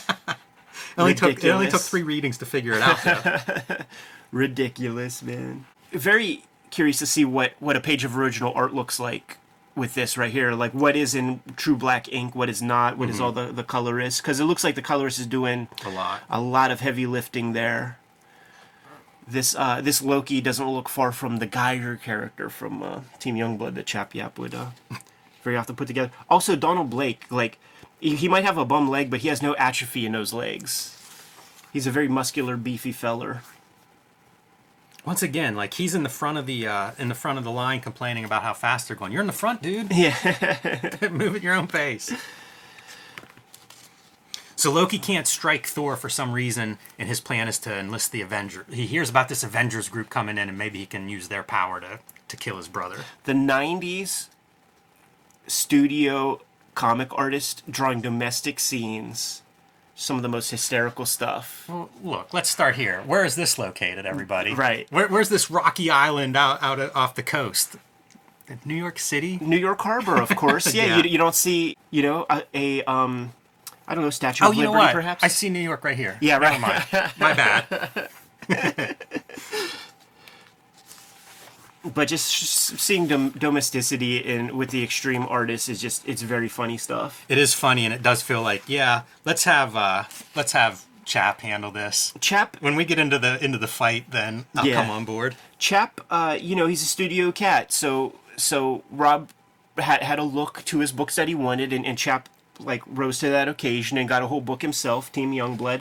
only 0.98 1.14
took 1.14 1.42
it 1.42 1.48
only 1.50 1.68
took 1.68 1.80
three 1.80 2.02
readings 2.02 2.38
to 2.38 2.46
figure 2.46 2.74
it 2.74 2.82
out. 2.82 3.86
Ridiculous, 4.32 5.22
man. 5.22 5.64
Very 5.92 6.44
curious 6.70 6.98
to 7.00 7.06
see 7.06 7.24
what 7.24 7.52
what 7.60 7.76
a 7.76 7.80
page 7.80 8.04
of 8.04 8.16
original 8.16 8.52
art 8.54 8.72
looks 8.74 8.98
like 9.00 9.38
with 9.74 9.94
this 9.94 10.16
right 10.16 10.30
here. 10.32 10.52
Like 10.52 10.72
what 10.72 10.96
is 10.96 11.14
in 11.14 11.40
true 11.56 11.76
black 11.76 12.10
ink, 12.12 12.34
what 12.34 12.48
is 12.48 12.62
not, 12.62 12.96
what 12.96 13.10
is 13.10 13.20
all 13.20 13.32
the 13.32 13.46
the 13.52 13.64
colorist 13.64 14.22
because 14.22 14.40
it 14.40 14.44
looks 14.44 14.62
like 14.64 14.74
the 14.74 14.82
colorist 14.82 15.18
is 15.18 15.26
doing 15.26 15.68
a 15.84 15.90
lot. 15.90 16.22
a 16.30 16.40
lot 16.40 16.70
of 16.70 16.80
heavy 16.80 17.06
lifting 17.06 17.52
there. 17.52 17.98
This 19.26 19.54
uh, 19.54 19.80
this 19.80 20.02
Loki 20.02 20.40
doesn't 20.40 20.68
look 20.68 20.88
far 20.88 21.12
from 21.12 21.36
the 21.36 21.46
Geiger 21.46 21.96
character 21.96 22.50
from 22.50 22.82
uh, 22.82 23.00
Team 23.18 23.36
Youngblood 23.36 23.74
that 23.74 23.86
Chap 23.86 24.14
Yaep 24.14 24.36
would 24.38 24.54
uh, 24.54 24.70
very 25.42 25.56
often 25.56 25.76
put 25.76 25.86
together. 25.86 26.10
Also, 26.28 26.56
Donald 26.56 26.90
Blake, 26.90 27.26
like 27.30 27.58
he 28.00 28.28
might 28.28 28.44
have 28.44 28.58
a 28.58 28.64
bum 28.64 28.88
leg, 28.88 29.10
but 29.10 29.20
he 29.20 29.28
has 29.28 29.40
no 29.40 29.54
atrophy 29.54 30.04
in 30.04 30.12
those 30.12 30.32
legs. 30.32 30.98
He's 31.72 31.86
a 31.86 31.90
very 31.90 32.08
muscular, 32.08 32.56
beefy 32.56 32.92
feller. 32.92 33.42
Once 35.04 35.22
again, 35.22 35.56
like 35.56 35.74
he's 35.74 35.94
in 35.94 36.02
the 36.02 36.08
front 36.08 36.38
of 36.38 36.46
the 36.46 36.66
uh, 36.66 36.90
in 36.98 37.08
the 37.08 37.14
front 37.14 37.38
of 37.38 37.44
the 37.44 37.50
line 37.50 37.80
complaining 37.80 38.24
about 38.24 38.42
how 38.42 38.52
fast 38.52 38.88
they're 38.88 38.96
going. 38.96 39.12
You're 39.12 39.20
in 39.20 39.26
the 39.26 39.32
front, 39.32 39.62
dude. 39.62 39.92
Yeah. 39.92 40.16
Move 41.10 41.36
at 41.36 41.42
your 41.42 41.54
own 41.54 41.66
pace. 41.66 42.12
So 44.62 44.70
Loki 44.70 45.00
can't 45.00 45.26
strike 45.26 45.66
Thor 45.66 45.96
for 45.96 46.08
some 46.08 46.30
reason, 46.32 46.78
and 46.96 47.08
his 47.08 47.18
plan 47.18 47.48
is 47.48 47.58
to 47.58 47.76
enlist 47.76 48.12
the 48.12 48.20
Avenger. 48.20 48.64
He 48.70 48.86
hears 48.86 49.10
about 49.10 49.28
this 49.28 49.42
Avengers 49.42 49.88
group 49.88 50.08
coming 50.08 50.38
in, 50.38 50.48
and 50.48 50.56
maybe 50.56 50.78
he 50.78 50.86
can 50.86 51.08
use 51.08 51.26
their 51.26 51.42
power 51.42 51.80
to 51.80 51.98
to 52.28 52.36
kill 52.36 52.58
his 52.58 52.68
brother. 52.68 52.98
the 53.24 53.32
90s 53.32 54.28
studio 55.48 56.40
comic 56.76 57.08
artist 57.18 57.64
drawing 57.68 58.00
domestic 58.00 58.60
scenes. 58.60 59.42
Some 59.96 60.14
of 60.14 60.22
the 60.22 60.28
most 60.28 60.52
hysterical 60.52 61.06
stuff. 61.06 61.66
Well, 61.68 61.90
look, 62.04 62.32
let's 62.32 62.48
start 62.48 62.76
here. 62.76 63.02
Where 63.04 63.24
is 63.24 63.34
this 63.34 63.58
located, 63.58 64.06
everybody? 64.06 64.54
Right. 64.54 64.86
Where, 64.92 65.08
where's 65.08 65.28
this 65.28 65.50
rocky 65.50 65.90
island 65.90 66.36
out 66.36 66.62
out 66.62 66.78
of- 66.78 66.94
off 66.94 67.16
the 67.16 67.24
coast? 67.24 67.74
New 68.64 68.76
York 68.76 69.00
City. 69.00 69.38
New 69.42 69.58
York 69.58 69.80
Harbor, 69.80 70.22
of 70.22 70.28
course. 70.36 70.72
Yeah, 70.72 70.84
Yeah. 70.86 70.96
You, 70.98 71.10
you 71.10 71.18
don't 71.18 71.34
see, 71.34 71.76
you 71.90 72.02
know, 72.02 72.26
a, 72.30 72.44
a 72.54 72.84
um, 72.84 73.32
I 73.88 73.94
don't 73.94 74.04
know, 74.04 74.10
Statue 74.10 74.44
Oh, 74.44 74.50
of 74.50 74.54
you 74.54 74.64
know 74.64 74.72
what? 74.72 74.92
perhaps. 74.92 75.22
I 75.24 75.28
see 75.28 75.48
New 75.50 75.58
York 75.60 75.84
right 75.84 75.96
here. 75.96 76.16
Yeah, 76.20 76.38
Never 76.38 76.62
right. 76.62 76.86
mind. 76.92 77.12
My 77.18 77.34
bad. 77.34 78.08
but 81.94 82.06
just 82.08 82.28
seeing 82.78 83.08
dom- 83.08 83.30
domesticity 83.30 84.18
in 84.18 84.56
with 84.56 84.70
the 84.70 84.82
extreme 84.84 85.22
artists 85.28 85.68
is 85.68 85.80
just 85.80 86.06
it's 86.08 86.22
very 86.22 86.48
funny 86.48 86.78
stuff. 86.78 87.24
It 87.28 87.38
is 87.38 87.54
funny, 87.54 87.84
and 87.84 87.92
it 87.92 88.02
does 88.02 88.22
feel 88.22 88.40
like, 88.42 88.62
yeah, 88.68 89.02
let's 89.24 89.44
have 89.44 89.74
uh, 89.76 90.04
let's 90.36 90.52
have 90.52 90.84
Chap 91.04 91.40
handle 91.40 91.72
this. 91.72 92.14
Chap, 92.20 92.56
When 92.60 92.76
we 92.76 92.84
get 92.84 92.98
into 93.00 93.18
the 93.18 93.42
into 93.44 93.58
the 93.58 93.66
fight, 93.66 94.10
then 94.10 94.46
I'll 94.54 94.64
Yeah. 94.66 94.74
come 94.82 94.90
on 94.90 95.04
board. 95.04 95.34
Chap, 95.58 96.00
uh, 96.10 96.38
you 96.40 96.54
know, 96.54 96.66
he's 96.68 96.82
a 96.82 96.86
studio 96.86 97.32
cat, 97.32 97.72
so 97.72 98.14
so 98.36 98.84
Rob 98.90 99.30
had 99.76 100.02
had 100.04 100.18
a 100.20 100.24
look 100.24 100.64
to 100.66 100.78
his 100.78 100.92
books 100.92 101.16
that 101.16 101.26
he 101.26 101.34
wanted, 101.34 101.72
and, 101.72 101.84
and 101.84 101.98
Chap 101.98 102.28
like 102.64 102.82
rose 102.86 103.18
to 103.20 103.28
that 103.30 103.48
occasion 103.48 103.98
and 103.98 104.08
got 104.08 104.22
a 104.22 104.26
whole 104.26 104.40
book 104.40 104.62
himself, 104.62 105.10
Team 105.12 105.32
Youngblood. 105.32 105.80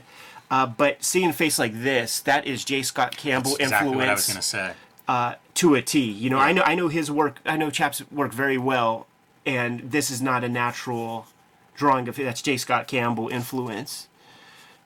Uh, 0.49 0.65
but 0.65 1.03
seeing 1.03 1.29
a 1.29 1.33
face 1.33 1.57
like 1.57 1.71
this, 1.81 2.19
that 2.21 2.45
is 2.45 2.65
J. 2.65 2.81
Scott 2.83 3.15
Campbell 3.15 3.51
That's 3.51 3.63
exactly 3.63 3.95
what 3.95 4.07
I 4.07 4.11
influence 4.11 4.27
was 4.27 4.33
gonna 4.33 4.41
say. 4.41 4.73
uh, 5.07 5.35
to 5.55 5.75
a 5.75 5.81
T. 5.81 5.99
You 6.01 6.29
know, 6.29 6.37
I 6.39 6.51
know 6.51 6.63
I 6.63 6.75
know 6.75 6.87
his 6.89 7.09
work. 7.09 7.37
I 7.45 7.55
know 7.57 7.69
Chap's 7.69 8.03
work 8.11 8.33
very 8.33 8.57
well, 8.57 9.07
and 9.45 9.79
this 9.91 10.11
is 10.11 10.21
not 10.21 10.43
a 10.43 10.49
natural 10.49 11.27
drawing 11.75 12.07
of 12.09 12.17
that's 12.17 12.41
J. 12.41 12.57
Scott 12.57 12.87
Campbell 12.87 13.29
influence, 13.29 14.07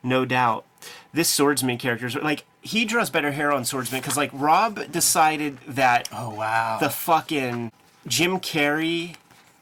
no 0.03 0.23
doubt. 0.25 0.65
This 1.13 1.29
swordsman 1.29 1.77
character 1.79 2.05
is 2.05 2.15
like 2.15 2.43
he 2.61 2.85
draws 2.85 3.09
better 3.09 3.31
hair 3.31 3.51
on 3.51 3.65
swordsman 3.65 4.01
because 4.01 4.17
like 4.17 4.29
Rob 4.33 4.91
decided 4.91 5.57
that 5.67 6.07
Oh 6.11 6.29
wow. 6.29 6.77
the 6.79 6.89
fucking 6.89 7.71
Jim 8.05 8.39
Carrey 8.39 9.15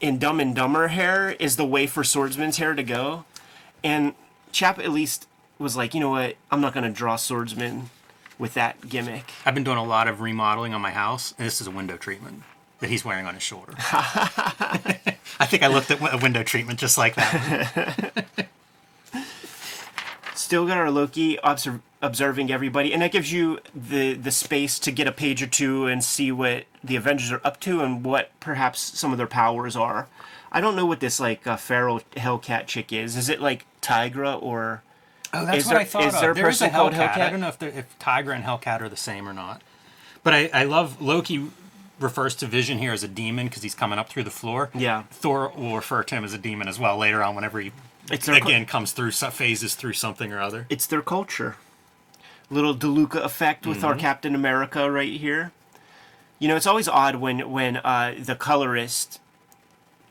in 0.04 0.20
Dumb 0.20 0.42
and 0.42 0.54
Dumber 0.54 0.90
hair 0.90 1.32
is 1.40 1.56
the 1.56 1.66
way 1.66 1.88
for 1.88 2.04
swordsman's 2.04 2.58
hair 2.58 2.76
to 2.76 2.84
go, 2.84 3.24
and 3.86 4.14
Chap 4.52 4.78
at 4.78 4.92
least 4.92 5.28
was 5.58 5.78
like, 5.78 5.94
you 5.94 6.02
know 6.02 6.10
what, 6.10 6.36
I'm 6.52 6.60
not 6.60 6.74
gonna 6.74 6.92
draw 6.92 7.16
swordsman 7.16 7.90
with 8.38 8.54
that 8.56 8.90
gimmick. 8.90 9.32
I've 9.46 9.56
been 9.56 9.64
doing 9.64 9.78
a 9.78 9.84
lot 9.84 10.10
of 10.10 10.20
remodeling 10.20 10.74
on 10.74 10.82
my 10.82 10.92
house, 10.92 11.34
and 11.38 11.48
this 11.48 11.62
is 11.62 11.68
a 11.68 11.72
window 11.72 11.96
treatment 11.96 12.44
that 12.82 12.90
he's 12.90 13.06
wearing 13.06 13.26
on 13.26 13.34
his 13.34 13.44
shoulder. 13.44 13.74
I 15.40 15.46
think 15.46 15.64
I 15.64 15.68
looked 15.68 15.90
at 15.90 16.02
a 16.02 16.18
window 16.18 16.44
treatment 16.44 16.80
just 16.80 16.98
like 16.98 17.16
that. 17.16 18.26
still 20.36 20.66
got 20.68 20.78
our 20.78 20.90
Loki 20.92 21.38
obser- 21.44 21.82
observing 22.02 22.52
everybody, 22.52 22.94
and 22.94 23.02
that 23.02 23.12
gives 23.12 23.32
you 23.32 23.60
the 23.76 24.14
the 24.14 24.32
space 24.32 24.80
to 24.80 24.92
get 24.92 25.08
a 25.08 25.12
page 25.12 25.42
or 25.42 25.48
two 25.48 25.86
and 25.88 26.04
see 26.04 26.32
what 26.32 26.66
the 26.84 26.96
Avengers 26.96 27.32
are 27.32 27.42
up 27.44 27.60
to 27.62 27.82
and 27.82 28.04
what 28.04 28.32
perhaps 28.40 28.80
some 28.98 29.12
of 29.12 29.18
their 29.18 29.28
powers 29.28 29.76
are. 29.76 30.08
I 30.52 30.62
don't 30.62 30.76
know 30.76 30.86
what 30.86 31.00
this 31.00 31.20
like 31.20 31.48
uh, 31.48 31.56
feral 31.58 32.02
Hellcat 32.16 32.68
chick 32.68 32.92
is. 32.94 33.16
Is 33.16 33.30
it 33.30 33.42
like 33.42 33.66
Tigra 33.82 34.42
or? 34.42 34.84
Oh, 35.36 35.46
that's 35.46 35.60
Is 35.60 35.66
what 35.66 35.72
there- 35.74 35.82
I 35.82 35.84
thought 35.86 36.04
is 36.06 36.14
of. 36.16 36.22
there 36.22 36.32
a 36.32 36.36
There 36.36 36.50
is 36.50 36.62
a 36.62 36.66
person 36.66 36.76
called 36.76 36.94
Hellcat. 36.94 37.18
I 37.18 37.30
don't 37.32 37.40
know 37.40 37.48
if, 37.48 37.62
if 37.64 37.98
Tigra 38.00 38.36
and 38.36 38.44
Hellcat 38.44 38.82
are 38.82 38.90
the 38.90 38.96
same 38.96 39.28
or 39.28 39.34
not. 39.34 39.62
But 40.24 40.34
I, 40.36 40.50
I 40.54 40.64
love 40.66 41.02
Loki 41.02 41.48
refers 42.00 42.36
to 42.36 42.46
Vision 42.46 42.78
here 42.78 42.92
as 42.94 43.04
a 43.04 43.08
demon 43.08 43.48
because 43.48 43.64
he's 43.64 43.74
coming 43.76 43.98
up 43.98 44.10
through 44.10 44.24
the 44.26 44.30
floor. 44.32 44.70
Yeah. 44.76 45.04
Thor 45.10 45.52
will 45.58 45.76
refer 45.76 46.04
to 46.04 46.16
him 46.16 46.24
as 46.24 46.34
a 46.34 46.38
demon 46.38 46.68
as 46.68 46.78
well 46.80 46.98
later 46.98 47.24
on 47.24 47.34
whenever 47.34 47.60
he 47.60 47.72
It's 48.12 48.26
their 48.26 48.36
again 48.36 48.66
comes 48.66 48.92
through 48.92 49.12
phases 49.12 49.76
through 49.76 49.94
something 49.94 50.32
or 50.34 50.42
other. 50.42 50.66
it's 50.70 50.86
their 50.88 51.02
culture. 51.02 51.56
Little 52.50 52.76
DeLuca 52.76 53.24
effect 53.24 53.66
with 53.66 53.78
Mm-hmm. 53.78 53.86
our 53.88 53.96
Captain 53.96 54.36
America 54.36 54.92
right 54.92 55.14
here. 55.20 55.52
You 56.40 56.48
know, 56.50 56.56
it's 56.56 56.68
always 56.68 56.88
odd 56.88 57.16
when 57.16 57.50
when 57.50 57.78
uh, 57.78 58.16
the 58.20 58.36
colorist 58.36 59.20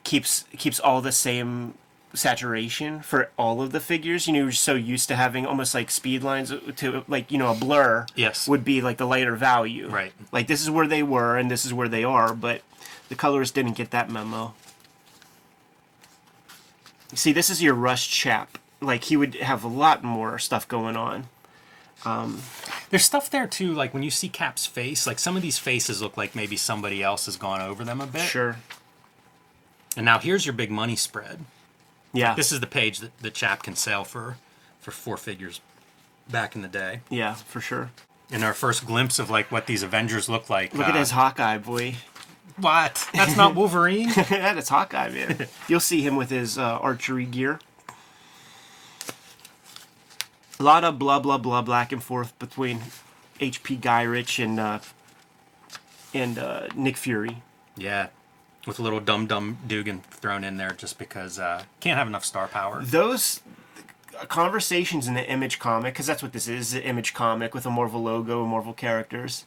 keeps 0.04 0.44
keeps 0.56 0.80
all 0.80 1.00
the 1.02 1.12
same 1.12 1.74
saturation 2.14 3.00
for 3.00 3.30
all 3.38 3.60
of 3.62 3.72
the 3.72 3.80
figures. 3.80 4.26
You 4.26 4.32
know, 4.34 4.38
you're 4.40 4.52
so 4.52 4.74
used 4.74 5.08
to 5.08 5.16
having 5.16 5.46
almost 5.46 5.74
like 5.74 5.90
speed 5.90 6.22
lines 6.22 6.52
to 6.76 7.04
like 7.08 7.30
you 7.30 7.38
know 7.38 7.50
a 7.50 7.54
blur. 7.54 8.06
Yes. 8.14 8.48
would 8.48 8.64
be 8.64 8.80
like 8.80 8.96
the 8.96 9.06
lighter 9.06 9.36
value. 9.36 9.88
Right. 9.88 10.12
Like 10.32 10.46
this 10.46 10.62
is 10.62 10.70
where 10.70 10.86
they 10.86 11.02
were 11.02 11.36
and 11.36 11.50
this 11.50 11.64
is 11.64 11.72
where 11.74 11.88
they 11.88 12.04
are, 12.04 12.34
but 12.34 12.62
the 13.10 13.14
colorist 13.14 13.54
didn't 13.54 13.74
get 13.74 13.90
that 13.90 14.10
memo. 14.10 14.54
See, 17.14 17.32
this 17.32 17.50
is 17.50 17.62
your 17.62 17.74
rush 17.74 18.08
chap. 18.08 18.58
Like 18.80 19.04
he 19.04 19.16
would 19.16 19.34
have 19.36 19.64
a 19.64 19.68
lot 19.68 20.02
more 20.02 20.38
stuff 20.38 20.66
going 20.66 20.96
on. 20.96 21.28
Um, 22.04 22.42
There's 22.90 23.04
stuff 23.04 23.30
there 23.30 23.46
too, 23.46 23.72
like 23.72 23.94
when 23.94 24.02
you 24.02 24.10
see 24.10 24.28
Cap's 24.28 24.66
face, 24.66 25.06
like 25.06 25.20
some 25.20 25.36
of 25.36 25.42
these 25.42 25.58
faces 25.58 26.02
look 26.02 26.16
like 26.16 26.34
maybe 26.34 26.56
somebody 26.56 27.00
else 27.02 27.26
has 27.26 27.36
gone 27.36 27.60
over 27.60 27.84
them 27.84 28.00
a 28.00 28.06
bit. 28.06 28.22
Sure. 28.22 28.56
And 29.96 30.04
now 30.04 30.18
here's 30.18 30.44
your 30.44 30.52
big 30.52 30.70
money 30.70 30.96
spread. 30.96 31.40
Yeah. 32.12 32.34
This 32.34 32.50
is 32.50 32.60
the 32.60 32.66
page 32.66 32.98
that 32.98 33.16
the 33.18 33.30
chap 33.30 33.62
can 33.62 33.76
sell 33.76 34.04
for 34.04 34.36
for 34.80 34.90
four 34.90 35.16
figures 35.16 35.60
back 36.28 36.56
in 36.56 36.62
the 36.62 36.68
day. 36.68 37.00
yeah, 37.08 37.34
for 37.34 37.60
sure. 37.60 37.90
And 38.32 38.42
our 38.42 38.54
first 38.54 38.84
glimpse 38.86 39.18
of 39.18 39.30
like 39.30 39.52
what 39.52 39.66
these 39.66 39.82
Avengers 39.82 40.28
look 40.28 40.50
like. 40.50 40.74
Look 40.74 40.88
at 40.88 40.96
uh, 40.96 40.98
his 40.98 41.10
Hawkeye 41.12 41.58
boy. 41.58 41.96
What? 42.56 43.08
That's 43.14 43.36
not 43.36 43.54
Wolverine. 43.56 44.10
that 44.28 44.56
is 44.58 44.68
Hawkeye, 44.68 45.08
man. 45.10 45.46
You'll 45.68 45.80
see 45.80 46.02
him 46.02 46.16
with 46.16 46.30
his 46.30 46.58
uh, 46.58 46.78
archery 46.80 47.24
gear. 47.24 47.58
A 50.60 50.62
lot 50.62 50.84
of 50.84 50.98
blah 50.98 51.18
blah 51.18 51.38
blah 51.38 51.62
back 51.62 51.92
and 51.92 52.02
forth 52.02 52.38
between 52.38 52.80
H.P. 53.40 53.78
Gyrich 53.78 54.42
and 54.42 54.60
uh, 54.60 54.78
and 56.14 56.38
uh, 56.38 56.68
Nick 56.74 56.96
Fury. 56.96 57.42
yeah. 57.76 58.08
With 58.64 58.78
a 58.78 58.82
little 58.82 59.00
dum 59.00 59.26
dum 59.26 59.58
Dugan 59.66 60.02
thrown 60.08 60.44
in 60.44 60.56
there 60.56 60.70
just 60.70 60.96
because 60.96 61.36
uh, 61.40 61.64
can't 61.80 61.98
have 61.98 62.06
enough 62.06 62.24
star 62.24 62.46
power. 62.46 62.80
Those 62.84 63.40
conversations 64.28 65.08
in 65.08 65.14
the 65.14 65.28
Image 65.28 65.58
comic, 65.58 65.94
because 65.94 66.06
that's 66.06 66.22
what 66.22 66.32
this 66.32 66.46
is, 66.46 66.72
an 66.72 66.82
Image 66.82 67.12
comic 67.12 67.54
with 67.54 67.66
a 67.66 67.70
Marvel 67.70 68.00
logo 68.00 68.42
and 68.42 68.50
Marvel 68.52 68.72
characters. 68.72 69.46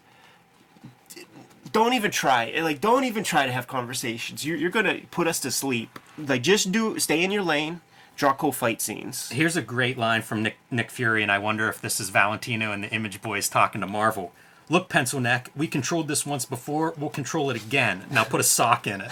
Don't 1.76 1.92
even 1.92 2.10
try. 2.10 2.54
Like, 2.62 2.80
don't 2.80 3.04
even 3.04 3.26
try 3.26 3.46
to 3.46 3.52
have 3.52 3.68
conversations. 3.68 4.46
You're, 4.46 4.56
you're 4.56 4.70
gonna 4.70 5.02
put 5.12 5.28
us 5.28 5.42
to 5.42 5.52
sleep. 5.52 6.00
Like, 6.18 6.42
just 6.42 6.72
do. 6.72 6.98
Stay 7.00 7.22
in 7.22 7.32
your 7.32 7.42
lane. 7.42 7.82
Draw 8.16 8.36
cool 8.36 8.54
fight 8.54 8.82
scenes. 8.82 9.30
Here's 9.30 9.58
a 9.58 9.62
great 9.62 9.98
line 9.98 10.22
from 10.22 10.42
Nick 10.42 10.56
Nick 10.72 10.90
Fury, 10.90 11.22
and 11.22 11.30
I 11.30 11.38
wonder 11.38 11.68
if 11.68 11.82
this 11.82 12.00
is 12.00 12.12
Valentino 12.12 12.72
and 12.72 12.82
the 12.82 12.90
Image 12.92 13.22
Boys 13.22 13.50
talking 13.50 13.82
to 13.82 13.88
Marvel. 13.88 14.32
Look, 14.70 14.88
Pencil 14.88 15.20
Neck, 15.20 15.52
we 15.54 15.68
controlled 15.68 16.08
this 16.08 16.26
once 16.26 16.46
before. 16.46 16.94
We'll 16.98 17.10
control 17.10 17.50
it 17.50 17.62
again. 17.62 18.06
Now 18.10 18.24
put 18.24 18.40
a 18.40 18.46
sock 18.46 18.88
in 18.88 19.02
it. 19.02 19.12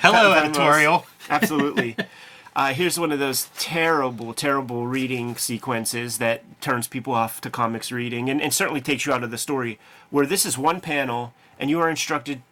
Hello, 0.00 0.32
editorial. 0.32 1.06
Absolutely. 1.28 1.96
Uh, 2.56 2.72
here's 2.72 2.98
one 2.98 3.10
of 3.10 3.18
those 3.18 3.48
terrible, 3.58 4.32
terrible 4.32 4.86
reading 4.86 5.34
sequences 5.36 6.18
that 6.18 6.42
turns 6.60 6.86
people 6.86 7.12
off 7.12 7.40
to 7.40 7.50
comics 7.50 7.90
reading 7.90 8.30
and, 8.30 8.40
and 8.40 8.54
certainly 8.54 8.80
takes 8.80 9.06
you 9.06 9.12
out 9.12 9.24
of 9.24 9.30
the 9.32 9.38
story. 9.38 9.78
Where 10.10 10.24
this 10.26 10.46
is 10.46 10.56
one 10.56 10.80
panel 10.80 11.34
and 11.58 11.68
you 11.68 11.80
are 11.80 11.90
instructed 11.90 12.42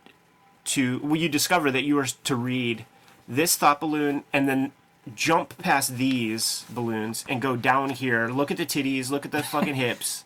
to, 0.65 0.99
well, 1.05 1.17
you 1.17 1.29
discover 1.29 1.71
that 1.71 1.83
you 1.83 1.99
are 2.01 2.07
to 2.25 2.35
read 2.37 2.85
this 3.29 3.57
thought 3.57 3.81
balloon 3.81 4.25
and 4.33 4.49
then 4.49 4.73
jump 5.15 5.57
past 5.59 5.97
these 5.97 6.65
balloons 6.69 7.25
and 7.29 7.41
go 7.41 7.55
down 7.55 7.91
here, 7.91 8.29
look 8.29 8.51
at 8.51 8.57
the 8.57 8.67
titties, 8.67 9.09
look 9.11 9.25
at 9.25 9.31
the 9.31 9.43
fucking 9.45 9.75
hips, 9.77 10.25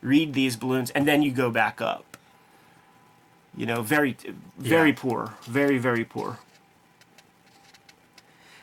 read 0.00 0.32
these 0.34 0.56
balloons, 0.56 0.90
and 0.90 1.06
then 1.06 1.22
you 1.22 1.30
go 1.30 1.48
back 1.50 1.80
up. 1.80 2.16
You 3.56 3.66
know, 3.66 3.82
very, 3.82 4.16
very 4.58 4.90
Yeah. 4.90 4.96
poor. 4.98 5.34
Very, 5.44 5.78
very 5.78 6.04
poor. 6.04 6.38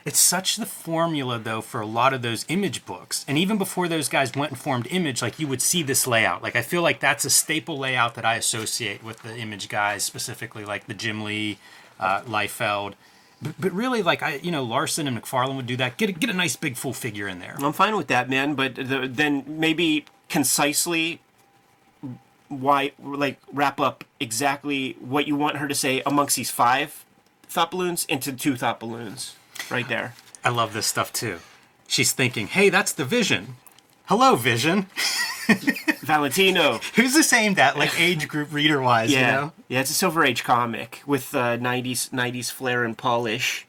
It's 0.05 0.19
such 0.19 0.55
the 0.55 0.65
formula, 0.65 1.37
though, 1.37 1.61
for 1.61 1.81
a 1.81 1.85
lot 1.85 2.13
of 2.13 2.21
those 2.21 2.45
image 2.47 2.85
books. 2.85 3.25
And 3.27 3.37
even 3.37 3.57
before 3.57 3.87
those 3.87 4.07
guys 4.07 4.33
went 4.33 4.51
and 4.51 4.59
formed 4.59 4.87
Image, 4.89 5.21
like 5.21 5.39
you 5.39 5.47
would 5.47 5.61
see 5.61 5.83
this 5.83 6.07
layout. 6.07 6.41
Like 6.41 6.55
I 6.55 6.61
feel 6.61 6.81
like 6.81 6.99
that's 6.99 7.25
a 7.25 7.29
staple 7.29 7.77
layout 7.77 8.15
that 8.15 8.25
I 8.25 8.35
associate 8.35 9.03
with 9.03 9.21
the 9.23 9.35
Image 9.35 9.67
guys, 9.67 10.03
specifically 10.03 10.63
like 10.63 10.87
the 10.87 10.93
Jim 10.93 11.23
Lee, 11.23 11.57
uh, 11.99 12.21
Liefeld. 12.21 12.93
But, 13.41 13.59
but 13.59 13.71
really, 13.73 14.01
like 14.01 14.23
I, 14.23 14.35
you 14.35 14.51
know, 14.51 14.63
Larsen 14.63 15.07
and 15.07 15.21
McFarlane 15.21 15.57
would 15.57 15.67
do 15.67 15.77
that. 15.77 15.97
Get 15.97 16.09
a, 16.09 16.13
get 16.13 16.29
a 16.29 16.33
nice 16.33 16.55
big 16.55 16.77
full 16.77 16.93
figure 16.93 17.27
in 17.27 17.39
there. 17.39 17.55
I'm 17.59 17.73
fine 17.73 17.95
with 17.97 18.07
that, 18.07 18.29
man. 18.29 18.55
But 18.55 18.75
the, 18.75 19.09
then 19.11 19.43
maybe 19.47 20.05
concisely 20.29 21.19
why 22.47 22.91
like 23.01 23.39
wrap 23.53 23.79
up 23.79 24.03
exactly 24.19 24.97
what 24.99 25.27
you 25.27 25.35
want 25.35 25.57
her 25.57 25.67
to 25.67 25.75
say 25.75 26.01
amongst 26.05 26.35
these 26.35 26.49
five 26.49 27.05
thought 27.43 27.71
balloons 27.71 28.05
into 28.05 28.33
two 28.33 28.55
thought 28.55 28.79
balloons 28.79 29.35
right 29.71 29.87
there. 29.87 30.13
I 30.43 30.49
love 30.49 30.73
this 30.73 30.85
stuff 30.87 31.11
too. 31.13 31.39
She's 31.87 32.11
thinking, 32.11 32.47
"Hey, 32.47 32.69
that's 32.69 32.91
the 32.91 33.05
Vision. 33.05 33.55
Hello, 34.05 34.35
Vision." 34.35 34.87
Valentino. 36.01 36.79
Who's 36.95 37.13
the 37.13 37.23
same 37.23 37.55
that 37.55 37.77
like 37.77 37.99
age 37.99 38.27
group 38.27 38.51
reader 38.53 38.81
wise? 38.81 39.11
Yeah, 39.11 39.19
You 39.19 39.41
know? 39.41 39.51
yeah, 39.67 39.79
it's 39.81 39.89
a 39.91 39.93
Silver 39.93 40.23
Age 40.23 40.43
comic 40.43 41.01
with 41.05 41.33
uh, 41.35 41.57
'90s 41.57 42.09
'90s 42.09 42.51
flair 42.51 42.83
and 42.83 42.97
polish. 42.97 43.65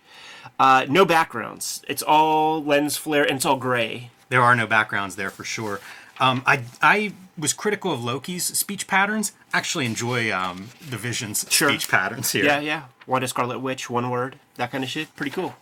Uh, 0.59 0.85
no 0.89 1.05
backgrounds. 1.07 1.83
It's 1.89 2.03
all 2.03 2.63
lens 2.63 2.97
flare 2.97 3.23
and 3.25 3.37
it's 3.37 3.47
all 3.47 3.57
gray. 3.57 4.11
There 4.29 4.43
are 4.43 4.55
no 4.55 4.67
backgrounds 4.67 5.17
there 5.17 5.31
for 5.31 5.45
sure. 5.45 5.81
Um, 6.19 6.43
I 6.47 6.63
I 6.83 7.13
was 7.39 7.55
critical 7.55 7.93
of 7.93 8.05
Loki's 8.05 8.45
speech 8.45 8.87
patterns. 8.87 9.33
Actually, 9.55 9.87
enjoy 9.87 10.31
um, 10.31 10.69
the 10.87 10.99
Vision's 10.99 11.47
Sure. 11.49 11.71
speech 11.71 11.89
patterns 11.89 12.31
here. 12.33 12.45
Yeah, 12.45 12.61
yeah. 12.61 12.83
One 13.07 13.23
is 13.23 13.31
Scarlet 13.31 13.61
Witch, 13.61 13.89
one 13.89 14.11
word, 14.11 14.39
that 14.57 14.71
kind 14.71 14.85
of 14.85 14.91
shit. 14.91 15.15
Pretty 15.17 15.31
cool. 15.33 15.55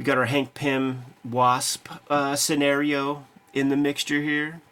We 0.00 0.04
got 0.04 0.16
our 0.16 0.24
Hank 0.24 0.54
Pym 0.54 1.02
Wasp 1.22 1.86
uh, 2.08 2.34
scenario 2.34 3.26
in 3.52 3.68
the 3.68 3.76
mixture 3.76 4.22
here. 4.22 4.62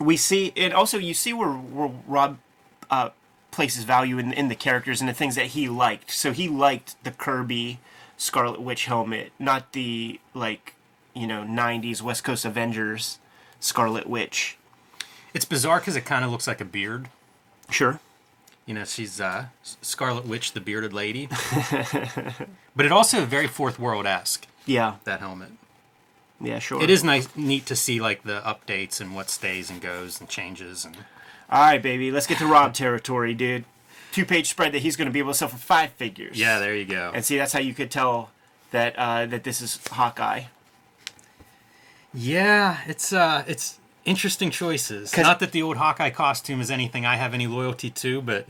We 0.00 0.16
see, 0.16 0.52
and 0.56 0.74
also 0.74 0.98
you 0.98 1.14
see 1.14 1.32
where, 1.32 1.52
where 1.52 1.92
Rob 2.04 2.38
uh, 2.90 3.10
places 3.52 3.84
value 3.84 4.18
in, 4.18 4.32
in 4.32 4.48
the 4.48 4.56
characters 4.56 5.00
and 5.00 5.08
the 5.08 5.14
things 5.14 5.36
that 5.36 5.46
he 5.46 5.68
liked. 5.68 6.10
So 6.10 6.32
he 6.32 6.48
liked 6.48 6.96
the 7.04 7.12
Kirby 7.12 7.78
Scarlet 8.16 8.60
Witch 8.60 8.86
helmet, 8.86 9.30
not 9.38 9.72
the 9.72 10.18
like, 10.34 10.74
you 11.14 11.28
know, 11.28 11.44
'90s 11.44 12.02
West 12.02 12.24
Coast 12.24 12.44
Avengers 12.44 13.20
Scarlet 13.60 14.08
Witch. 14.08 14.58
It's 15.32 15.44
bizarre 15.44 15.78
because 15.78 15.94
it 15.94 16.04
kind 16.04 16.24
of 16.24 16.32
looks 16.32 16.48
like 16.48 16.60
a 16.60 16.64
beard. 16.64 17.08
Sure. 17.70 18.00
You 18.68 18.74
know, 18.74 18.84
she's 18.84 19.18
uh, 19.18 19.46
Scarlet 19.62 20.26
Witch, 20.26 20.52
the 20.52 20.60
bearded 20.60 20.92
lady. 20.92 21.26
but 22.76 22.84
it 22.84 22.92
also 22.92 23.24
very 23.24 23.46
fourth 23.46 23.78
world 23.78 24.04
esque. 24.04 24.46
Yeah. 24.66 24.96
That 25.04 25.20
helmet. 25.20 25.52
Yeah. 26.38 26.58
Sure. 26.58 26.82
It 26.82 26.90
is 26.90 27.02
nice, 27.02 27.34
neat 27.34 27.64
to 27.64 27.74
see 27.74 27.98
like 27.98 28.24
the 28.24 28.42
updates 28.42 29.00
and 29.00 29.14
what 29.14 29.30
stays 29.30 29.70
and 29.70 29.80
goes 29.80 30.20
and 30.20 30.28
changes 30.28 30.84
and 30.84 30.98
All 31.48 31.62
right, 31.62 31.82
baby, 31.82 32.10
let's 32.10 32.26
get 32.26 32.36
to 32.38 32.46
Rob 32.46 32.74
territory, 32.74 33.32
dude. 33.32 33.64
Two 34.12 34.26
page 34.26 34.50
spread 34.50 34.72
that 34.72 34.80
he's 34.80 34.96
going 34.96 35.06
to 35.06 35.12
be 35.12 35.18
able 35.18 35.32
to 35.32 35.38
sell 35.38 35.48
for 35.48 35.56
five 35.56 35.92
figures. 35.92 36.38
yeah, 36.38 36.58
there 36.58 36.76
you 36.76 36.84
go. 36.84 37.10
And 37.14 37.24
see, 37.24 37.38
that's 37.38 37.54
how 37.54 37.60
you 37.60 37.72
could 37.72 37.90
tell 37.90 38.32
that 38.70 38.94
uh, 38.98 39.24
that 39.24 39.44
this 39.44 39.62
is 39.62 39.80
Hawkeye. 39.92 40.42
Yeah, 42.12 42.80
it's 42.86 43.14
uh, 43.14 43.44
it's 43.46 43.78
interesting 44.04 44.50
choices. 44.50 45.16
Not 45.16 45.40
that 45.40 45.52
the 45.52 45.62
old 45.62 45.78
Hawkeye 45.78 46.10
costume 46.10 46.60
is 46.60 46.70
anything 46.70 47.06
I 47.06 47.16
have 47.16 47.32
any 47.32 47.46
loyalty 47.46 47.88
to, 47.90 48.20
but 48.20 48.46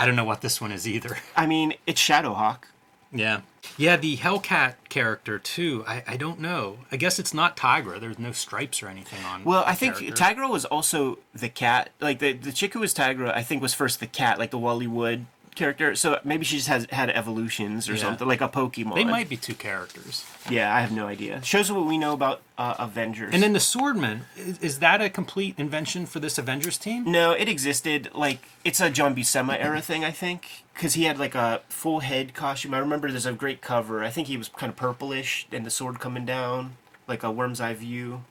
I 0.00 0.06
don't 0.06 0.16
know 0.16 0.24
what 0.24 0.40
this 0.40 0.60
one 0.60 0.72
is 0.72 0.88
either. 0.88 1.18
I 1.36 1.46
mean, 1.46 1.74
it's 1.86 2.00
Shadowhawk. 2.00 2.64
yeah, 3.12 3.42
yeah, 3.76 3.96
the 3.96 4.16
Hellcat 4.16 4.74
character 4.88 5.38
too. 5.38 5.84
I 5.86 6.02
I 6.06 6.16
don't 6.16 6.40
know. 6.40 6.78
I 6.90 6.96
guess 6.96 7.18
it's 7.18 7.34
not 7.34 7.56
Tigra. 7.56 8.00
There's 8.00 8.18
no 8.18 8.32
stripes 8.32 8.82
or 8.82 8.88
anything 8.88 9.22
on. 9.24 9.44
Well, 9.44 9.62
I 9.66 9.74
think 9.74 9.96
character. 9.96 10.24
Tigra 10.24 10.50
was 10.50 10.64
also 10.64 11.18
the 11.34 11.48
cat. 11.48 11.90
Like 12.00 12.18
the 12.18 12.32
the 12.32 12.52
chick 12.52 12.72
who 12.72 12.80
was 12.80 12.94
Tigra, 12.94 13.34
I 13.34 13.42
think 13.42 13.60
was 13.60 13.74
first 13.74 14.00
the 14.00 14.06
cat, 14.06 14.38
like 14.38 14.50
the 14.50 14.58
Wally 14.58 14.86
Wood 14.86 15.26
character. 15.54 15.94
So 15.94 16.18
maybe 16.24 16.44
she 16.44 16.56
just 16.56 16.68
has 16.68 16.86
had 16.90 17.10
evolutions 17.10 17.88
or 17.88 17.92
Yeah. 17.94 18.00
something, 18.02 18.26
like 18.28 18.40
a 18.40 18.48
Pokemon. 18.48 18.94
they 18.94 19.04
might 19.04 19.28
be 19.28 19.36
two 19.36 19.54
characters. 19.54 20.24
Yeah, 20.48 20.74
I 20.74 20.80
have 20.80 20.92
no 20.92 21.06
idea. 21.06 21.42
Shows 21.42 21.70
what 21.70 21.84
we 21.86 21.98
know 21.98 22.12
about 22.12 22.40
uh, 22.56 22.74
Avengers. 22.78 23.30
And 23.32 23.42
then 23.42 23.52
the 23.52 23.58
Swordman 23.58 24.20
is, 24.36 24.58
is 24.58 24.78
that 24.78 25.00
a 25.02 25.10
complete 25.10 25.54
invention 25.58 26.06
for 26.06 26.20
this 26.20 26.38
Avengers 26.38 26.78
team? 26.78 27.04
No, 27.10 27.32
it 27.32 27.48
existed. 27.48 28.10
Like 28.14 28.40
it's 28.64 28.80
a 28.80 28.90
John 28.90 29.14
Buscema 29.14 29.56
era 29.58 29.80
thing, 29.80 30.04
I 30.04 30.10
think, 30.10 30.64
because 30.74 30.94
he 30.94 31.04
had 31.04 31.18
like 31.18 31.34
a 31.34 31.60
full 31.68 32.00
head 32.00 32.34
costume. 32.34 32.74
I 32.74 32.78
remember 32.78 33.10
there's 33.10 33.26
a 33.26 33.32
great 33.32 33.60
cover. 33.60 34.02
I 34.04 34.10
think 34.10 34.28
he 34.28 34.36
was 34.36 34.48
kind 34.48 34.70
of 34.70 34.76
purplish, 34.76 35.46
and 35.52 35.64
the 35.66 35.70
sword 35.70 36.00
coming 36.00 36.24
down, 36.24 36.76
like 37.08 37.22
a 37.22 37.30
worm's 37.30 37.60
eye 37.60 37.74
view. 37.74 38.22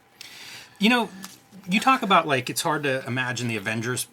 You 0.80 0.90
know, 0.90 1.10
you 1.70 1.80
talk 1.80 2.02
about 2.02 2.28
like 2.28 2.50
it's 2.50 2.62
hard 2.62 2.84
to 2.84 3.06
imagine 3.06 3.48
the 3.48 3.58
Avengers 3.58 4.08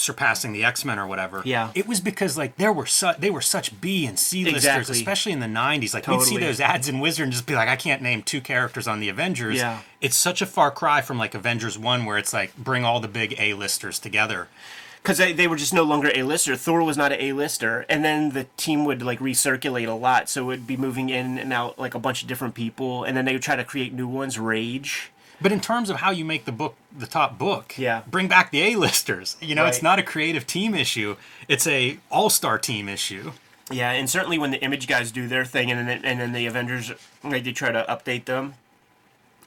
surpassing 0.00 0.52
the 0.52 0.64
X 0.64 0.84
Men 0.84 0.98
or 0.98 1.06
whatever. 1.06 1.42
Yeah. 1.44 1.70
it 1.74 1.86
was 1.86 2.00
because 2.00 2.36
like 2.38 2.56
there 2.56 2.72
were 2.72 2.86
su- 2.86 3.12
they 3.18 3.30
were 3.30 3.40
such 3.40 3.80
B 3.80 4.06
and 4.06 4.18
C 4.18 4.44
listers, 4.44 4.64
Exactly. 4.64 4.96
especially 4.98 5.32
in 5.32 5.40
the 5.40 5.46
'90s. 5.46 5.94
Like 5.94 6.06
we'd 6.08 6.22
see 6.22 6.38
those 6.38 6.60
ads 6.60 6.88
in 6.88 6.98
Wizard 7.00 7.24
and 7.24 7.32
just 7.32 7.46
be 7.46 7.54
like, 7.54 7.68
I 7.68 7.76
can't 7.76 8.02
name 8.02 8.22
two 8.22 8.40
characters 8.40 8.88
on 8.88 9.00
the 9.00 9.08
Avengers. 9.08 9.56
Yeah. 9.58 9.80
it's 10.00 10.16
such 10.16 10.40
a 10.42 10.46
far 10.46 10.70
cry 10.70 11.00
from 11.02 11.18
like 11.18 11.34
Avengers 11.34 11.78
One, 11.78 12.04
where 12.04 12.18
it's 12.18 12.32
like 12.32 12.56
bring 12.56 12.84
all 12.84 13.00
the 13.00 13.08
big 13.08 13.34
A 13.38 13.54
listers 13.54 13.98
together. 13.98 14.48
Because 15.02 15.16
they, 15.16 15.32
they 15.32 15.46
were 15.48 15.56
just 15.56 15.72
no 15.72 15.82
longer 15.82 16.10
A-lister. 16.14 16.56
Thor 16.56 16.82
was 16.82 16.98
not 16.98 17.10
an 17.10 17.18
A-lister. 17.22 17.86
And 17.88 18.04
then 18.04 18.32
the 18.32 18.44
team 18.58 18.84
would 18.84 19.00
like 19.00 19.18
recirculate 19.18 19.88
a 19.88 19.92
lot. 19.92 20.28
So 20.28 20.42
it 20.42 20.44
would 20.44 20.66
be 20.66 20.76
moving 20.76 21.08
in 21.08 21.38
and 21.38 21.54
out 21.54 21.78
like 21.78 21.94
a 21.94 21.98
bunch 21.98 22.20
of 22.20 22.28
different 22.28 22.54
people. 22.54 23.04
And 23.04 23.16
then 23.16 23.24
they 23.24 23.32
would 23.32 23.40
try 23.40 23.56
to 23.56 23.64
create 23.64 23.94
new 23.94 24.06
ones. 24.06 24.38
Rage. 24.38 25.10
But 25.42 25.52
in 25.52 25.60
terms 25.60 25.88
of 25.90 25.96
how 25.96 26.10
you 26.10 26.24
make 26.24 26.44
the 26.44 26.52
book 26.52 26.76
the 26.96 27.06
top 27.06 27.38
book, 27.38 27.78
Yeah. 27.78 28.02
bring 28.06 28.28
back 28.28 28.50
the 28.50 28.60
A-listers. 28.62 29.36
You 29.40 29.54
know, 29.54 29.66
it's 29.66 29.82
not 29.82 29.98
a 29.98 30.02
creative 30.02 30.46
team 30.46 30.74
issue; 30.74 31.16
it's 31.48 31.66
a 31.66 31.98
all-star 32.10 32.58
team 32.58 32.88
issue. 32.88 33.32
Yeah, 33.70 33.92
and 33.92 34.10
certainly 34.10 34.36
when 34.38 34.50
the 34.50 34.60
image 34.62 34.86
guys 34.88 35.12
do 35.12 35.28
their 35.28 35.44
thing, 35.44 35.70
and 35.70 35.88
then 35.88 36.04
and 36.04 36.20
then 36.20 36.32
the 36.32 36.46
Avengers 36.46 36.92
like 37.22 37.44
they 37.44 37.52
try 37.52 37.70
to 37.72 37.84
update 37.88 38.24
them, 38.26 38.54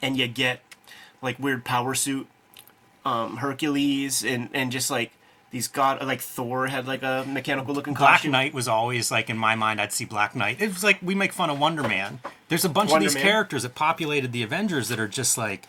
and 0.02 0.18
you 0.18 0.28
get 0.28 0.62
like 1.22 1.38
weird 1.40 1.64
power 1.66 1.94
suit, 1.94 2.28
um, 3.06 3.38
Hercules, 3.38 4.24
and 4.24 4.50
and 4.54 4.72
just 4.72 4.90
like 4.90 5.12
these 5.52 5.68
god 5.68 6.04
like 6.04 6.22
Thor 6.22 6.68
had 6.68 6.88
like 6.88 7.04
a 7.04 7.26
mechanical 7.28 7.76
looking 7.76 7.94
Black 7.94 8.14
costume. 8.14 8.32
Knight 8.32 8.54
was 8.54 8.68
always 8.68 9.12
like 9.12 9.30
in 9.30 9.38
my 9.38 9.56
mind. 9.56 9.80
I'd 9.82 9.92
see 9.94 10.06
Black 10.06 10.36
Knight. 10.36 10.62
It 10.62 10.70
was 10.70 10.84
like 10.84 11.00
we 11.04 11.14
make 11.16 11.34
fun 11.34 11.50
of 11.50 11.60
Wonder 11.60 11.84
Man. 11.84 12.20
There's 12.48 12.66
a 12.66 12.70
bunch 12.70 12.90
Wonder 12.92 13.06
of 13.08 13.12
these 13.14 13.16
Man. 13.16 13.24
characters 13.32 13.64
that 13.64 13.76
populated 13.76 14.32
the 14.32 14.42
Avengers 14.44 14.88
that 14.90 15.00
are 15.00 15.08
just 15.08 15.38
like, 15.38 15.68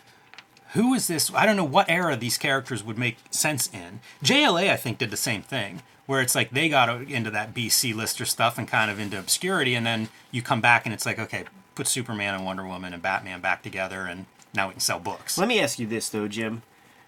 who 0.75 0.93
is 0.93 1.07
this? 1.07 1.33
I 1.33 1.45
don't 1.45 1.55
know 1.55 1.63
what 1.63 1.89
era 1.89 2.15
these 2.15 2.37
characters 2.37 2.83
would 2.83 2.97
make 2.97 3.17
sense 3.31 3.69
in. 3.73 4.01
JLA 4.23 4.69
I 4.69 4.75
think 4.75 4.97
did 4.97 5.09
the 5.09 5.17
same 5.17 5.41
thing, 5.41 5.81
where 6.05 6.21
it's 6.21 6.35
like 6.35 6.51
they 6.51 6.69
got 6.69 6.89
into 7.03 7.31
that 7.31 7.53
BC 7.53 7.95
lister 7.95 8.25
stuff 8.25 8.57
and 8.57 8.67
kind 8.67 8.91
of 8.91 8.99
into 8.99 9.17
obscurity, 9.17 9.73
and 9.73 9.85
then 9.85 10.09
you 10.31 10.41
come 10.41 10.61
back 10.61 10.85
and 10.85 10.93
it's 10.93 11.05
like, 11.05 11.17
okay, 11.17 11.45
put 11.75 11.87
Superman 11.87 12.33
and 12.35 12.45
Wonder 12.45 12.65
Woman 12.65 12.93
and 12.93 13.01
Batman 13.01 13.41
back 13.41 13.63
together, 13.63 14.01
and 14.01 14.25
now 14.53 14.67
we 14.67 14.73
can 14.73 14.81
sell 14.81 14.99
books. 14.99 15.37
Let 15.37 15.47
me 15.47 15.59
ask 15.59 15.79
you 15.79 15.87
this 15.87 16.09
though, 16.09 16.27
Jim. 16.27 16.61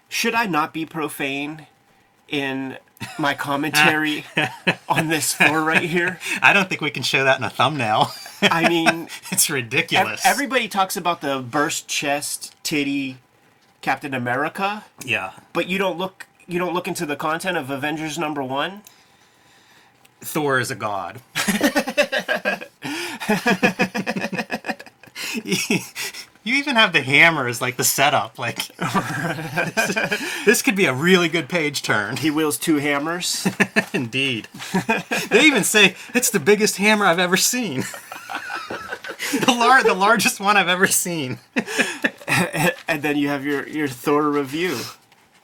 Should 0.08 0.34
I 0.34 0.46
not 0.46 0.72
be 0.72 0.86
profane 0.86 1.66
in 2.26 2.78
my 3.18 3.34
commentary 3.34 4.24
on 4.88 5.08
this 5.08 5.34
floor 5.34 5.62
right 5.62 5.82
here? 5.82 6.18
I 6.40 6.52
don't 6.52 6.68
think 6.68 6.80
we 6.80 6.90
can 6.90 7.02
show 7.02 7.24
that 7.24 7.38
in 7.38 7.44
a 7.44 7.50
thumbnail. 7.50 8.10
I 8.42 8.68
mean, 8.68 9.08
it's 9.30 9.50
ev- 9.50 9.54
ridiculous. 9.54 10.24
everybody 10.24 10.68
talks 10.68 10.96
about 10.96 11.20
the 11.20 11.40
burst 11.40 11.86
chest, 11.88 12.54
titty, 12.62 13.18
Captain 13.80 14.14
America. 14.14 14.84
yeah. 15.04 15.32
but 15.52 15.68
you 15.68 15.78
don't 15.78 15.98
look 15.98 16.26
you 16.46 16.58
don't 16.58 16.72
look 16.74 16.88
into 16.88 17.04
the 17.04 17.16
content 17.16 17.56
of 17.58 17.68
Avengers 17.70 18.18
number 18.18 18.42
one. 18.42 18.82
Thor 20.20 20.58
is 20.58 20.70
a 20.70 20.74
god. 20.74 21.20
you 25.44 25.80
even 26.44 26.76
have 26.76 26.92
the 26.92 27.02
hammer 27.02 27.46
as 27.46 27.60
like 27.60 27.76
the 27.76 27.84
setup. 27.84 28.38
Like 28.38 28.68
this 30.44 30.62
could 30.62 30.74
be 30.76 30.86
a 30.86 30.94
really 30.94 31.28
good 31.28 31.48
page 31.48 31.82
turn. 31.82 32.16
He 32.16 32.30
wields 32.30 32.56
two 32.58 32.76
hammers. 32.76 33.46
Indeed. 33.92 34.48
they 35.28 35.42
even 35.42 35.64
say 35.64 35.94
it's 36.14 36.30
the 36.30 36.40
biggest 36.40 36.78
hammer 36.78 37.04
I've 37.04 37.18
ever 37.18 37.36
seen. 37.36 37.84
the 39.44 39.52
lar- 39.58 39.82
the 39.82 39.94
largest 39.94 40.40
one 40.40 40.56
I've 40.56 40.68
ever 40.68 40.86
seen. 40.86 41.38
and 42.88 43.02
then 43.02 43.16
you 43.16 43.28
have 43.28 43.44
your 43.44 43.66
your 43.68 43.88
Thor 43.88 44.30
review, 44.30 44.78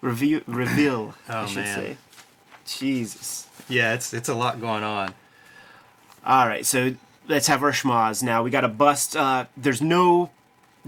review 0.01 0.42
reveal. 0.47 1.14
I 1.29 1.42
Oh, 1.42 1.47
should 1.47 1.64
man. 1.64 1.77
say. 1.79 1.97
Jesus. 2.66 3.49
Yeah, 3.68 3.94
it's 3.94 4.12
it's 4.14 4.29
a 4.29 4.35
lot 4.35 4.61
going 4.61 4.83
on. 4.85 5.14
All 6.27 6.47
right, 6.47 6.64
so 6.64 6.94
let's 7.29 7.47
have 7.49 7.62
our 7.62 7.73
schmaz 7.73 8.23
now. 8.23 8.42
We 8.42 8.51
got 8.51 8.62
to 8.62 8.68
bust. 8.68 9.14
Uh, 9.16 9.47
there's 9.57 9.83
no 9.83 10.31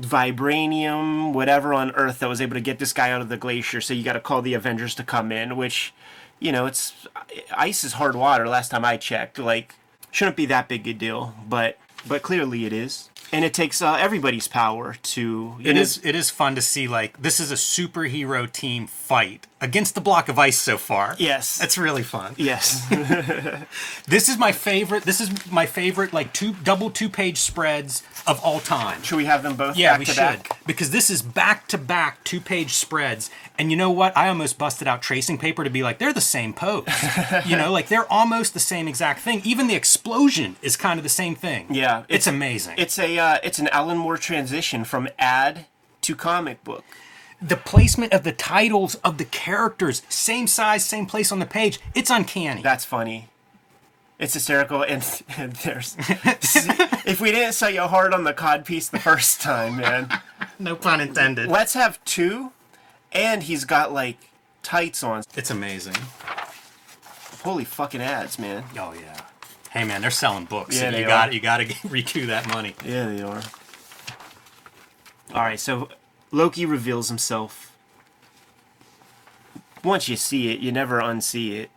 vibranium, 0.01 1.33
whatever 1.33 1.73
on 1.75 1.91
Earth 1.93 2.19
that 2.21 2.29
was 2.29 2.41
able 2.41 2.55
to 2.55 2.61
get 2.61 2.79
this 2.79 2.93
guy 2.93 3.11
out 3.11 3.21
of 3.21 3.29
the 3.29 3.37
glacier. 3.37 3.81
So 3.81 3.95
you 3.95 4.03
got 4.03 4.15
to 4.15 4.21
call 4.21 4.43
the 4.43 4.55
Avengers 4.55 4.95
to 4.97 5.03
come 5.03 5.33
in, 5.33 5.57
which, 5.57 5.93
you 6.41 6.53
know, 6.53 6.67
it's 6.67 7.07
ice 7.55 7.85
is 7.85 7.95
hard 7.95 8.15
water. 8.17 8.47
Last 8.49 8.71
time 8.71 8.85
I 8.85 8.97
checked, 8.97 9.39
like, 9.39 9.75
shouldn't 10.11 10.37
be 10.37 10.47
that 10.47 10.69
big 10.69 10.87
a 10.89 10.93
deal, 10.95 11.35
but 11.49 11.79
but 12.09 12.23
clearly 12.23 12.64
it 12.66 12.73
is. 12.73 13.11
And 13.33 13.45
it 13.45 13.53
takes 13.53 13.83
uh, 13.83 13.95
everybody's 13.95 14.47
power 14.47 14.95
to. 15.03 15.57
It 15.62 15.75
know- 15.75 15.81
is 15.81 16.01
it 16.05 16.14
is 16.14 16.31
fun 16.31 16.55
to 16.55 16.62
see 16.62 16.87
like 16.87 17.21
this 17.21 17.40
is 17.40 17.51
a 17.51 17.57
superhero 17.57 18.51
team 18.51 18.87
fight 18.87 19.47
against 19.61 19.95
the 19.95 20.01
block 20.01 20.29
of 20.29 20.38
ice 20.38 20.59
so 20.59 20.77
far. 20.77 21.14
Yes. 21.19 21.57
That's 21.59 21.79
really 21.79 22.03
fun. 22.03 22.35
yes. 22.37 22.87
This 24.07 24.29
is 24.29 24.38
my 24.38 24.53
favorite. 24.53 25.03
This 25.05 25.21
is 25.21 25.51
my 25.51 25.66
favorite, 25.66 26.12
like 26.12 26.33
two 26.33 26.53
double 26.62 26.90
two 26.90 27.09
page 27.09 27.38
spreads 27.38 28.03
of 28.27 28.40
all 28.45 28.61
time. 28.61 29.03
should 29.03 29.16
we 29.16 29.25
have 29.25 29.42
them 29.42 29.57
both 29.57 29.77
Yeah, 29.77 29.92
back 29.92 29.99
we 29.99 30.05
to 30.05 30.11
should 30.12 30.21
back? 30.21 30.59
because 30.66 30.90
this 30.90 31.11
is 31.11 31.23
back 31.23 31.66
to 31.69 31.79
back 31.79 32.23
two 32.25 32.40
page 32.40 32.75
spreads, 32.75 33.31
and 33.59 33.71
you 33.71 33.77
know 33.77 33.90
what? 33.90 34.16
I 34.16 34.29
almost 34.29 34.59
busted 34.59 34.87
out 34.87 35.03
tracing 35.03 35.38
paper 35.38 35.64
to 35.64 35.71
be 35.71 35.83
like 35.83 35.99
they're 35.99 36.12
the 36.12 36.21
same 36.21 36.53
pose. 36.55 36.87
you 37.47 37.57
know, 37.57 37.73
like 37.73 37.88
they're 37.88 38.11
almost 38.12 38.55
the 38.55 38.61
same 38.61 38.87
exact 38.88 39.21
thing. 39.21 39.40
Even 39.45 39.66
the 39.66 39.75
explosion 39.75 40.57
is 40.62 40.77
kind 40.77 40.99
of 40.99 41.03
the 41.03 41.09
same 41.09 41.35
thing. 41.35 41.66
Yeah, 41.71 42.01
it's, 42.09 42.27
it's- 42.27 42.27
amazing. 42.29 42.75
It's 42.79 42.99
a 42.99 43.19
uh, 43.19 43.38
it's 43.42 43.59
an 43.59 43.69
Alan 43.69 43.99
Moore 43.99 44.19
transition 44.19 44.85
from 44.85 45.09
ad 45.19 45.66
to 46.03 46.14
comic 46.14 46.62
book. 46.62 46.85
The 47.40 47.57
placement 47.57 48.12
of 48.12 48.25
the 48.25 48.33
titles 48.33 48.94
of 48.96 49.18
the 49.18 49.25
characters, 49.25 50.03
same 50.09 50.46
size, 50.46 50.85
same 50.85 51.07
place 51.07 51.31
on 51.31 51.38
the 51.38 51.46
page. 51.46 51.81
It's 51.94 52.11
uncanny. 52.11 52.62
That's 52.62 52.85
funny. 52.85 53.29
It's 54.18 54.33
hysterical, 54.33 54.83
and, 54.83 55.05
and 55.37 55.53
there's 55.57 55.94
if 55.99 57.20
we 57.20 57.33
didn't 57.33 57.53
sell 57.53 57.68
you 57.68 57.83
hard 57.83 58.14
on 58.14 58.25
the 58.25 58.33
cod 58.33 58.64
piece 58.64 58.88
the 58.88 58.99
first 58.99 59.42
time, 59.42 59.77
man. 59.77 60.11
no 60.59 60.75
pun 60.75 61.03
intended. 61.03 61.49
Let's 61.49 61.75
have 61.75 62.03
two, 62.07 62.53
and 63.12 63.42
he's 63.42 63.66
got 63.66 63.92
like 63.92 64.16
tights 64.62 65.03
on. 65.03 65.22
It's 65.35 65.51
amazing. 65.51 65.96
Holy 67.42 67.64
fucking 67.64 68.01
ads, 68.01 68.38
man. 68.38 68.64
Oh 68.79 68.94
yeah. 68.94 69.20
Hey 69.70 69.85
man, 69.85 70.01
they're 70.01 70.11
selling 70.11 70.46
books. 70.46 70.75
Yeah, 70.75 70.87
you 70.87 70.92
they 70.92 71.05
got 71.05 71.29
are. 71.29 71.33
you 71.33 71.40
got 71.40 71.59
to 71.59 71.75
recoup 71.88 72.29
that 72.29 72.49
money. 72.49 72.75
Yeah, 72.83 73.09
they 73.09 73.22
are. 73.22 73.42
All 75.35 75.42
right, 75.42 75.61
so 75.61 75.90
Loki 76.33 76.67
reveals 76.67 77.09
himself. 77.09 77.73
Once 79.85 80.09
you 80.09 80.17
see 80.17 80.51
it, 80.53 80.61
you 80.61 80.73
never 80.73 81.01
unsee 81.01 81.53
it. 81.53 81.71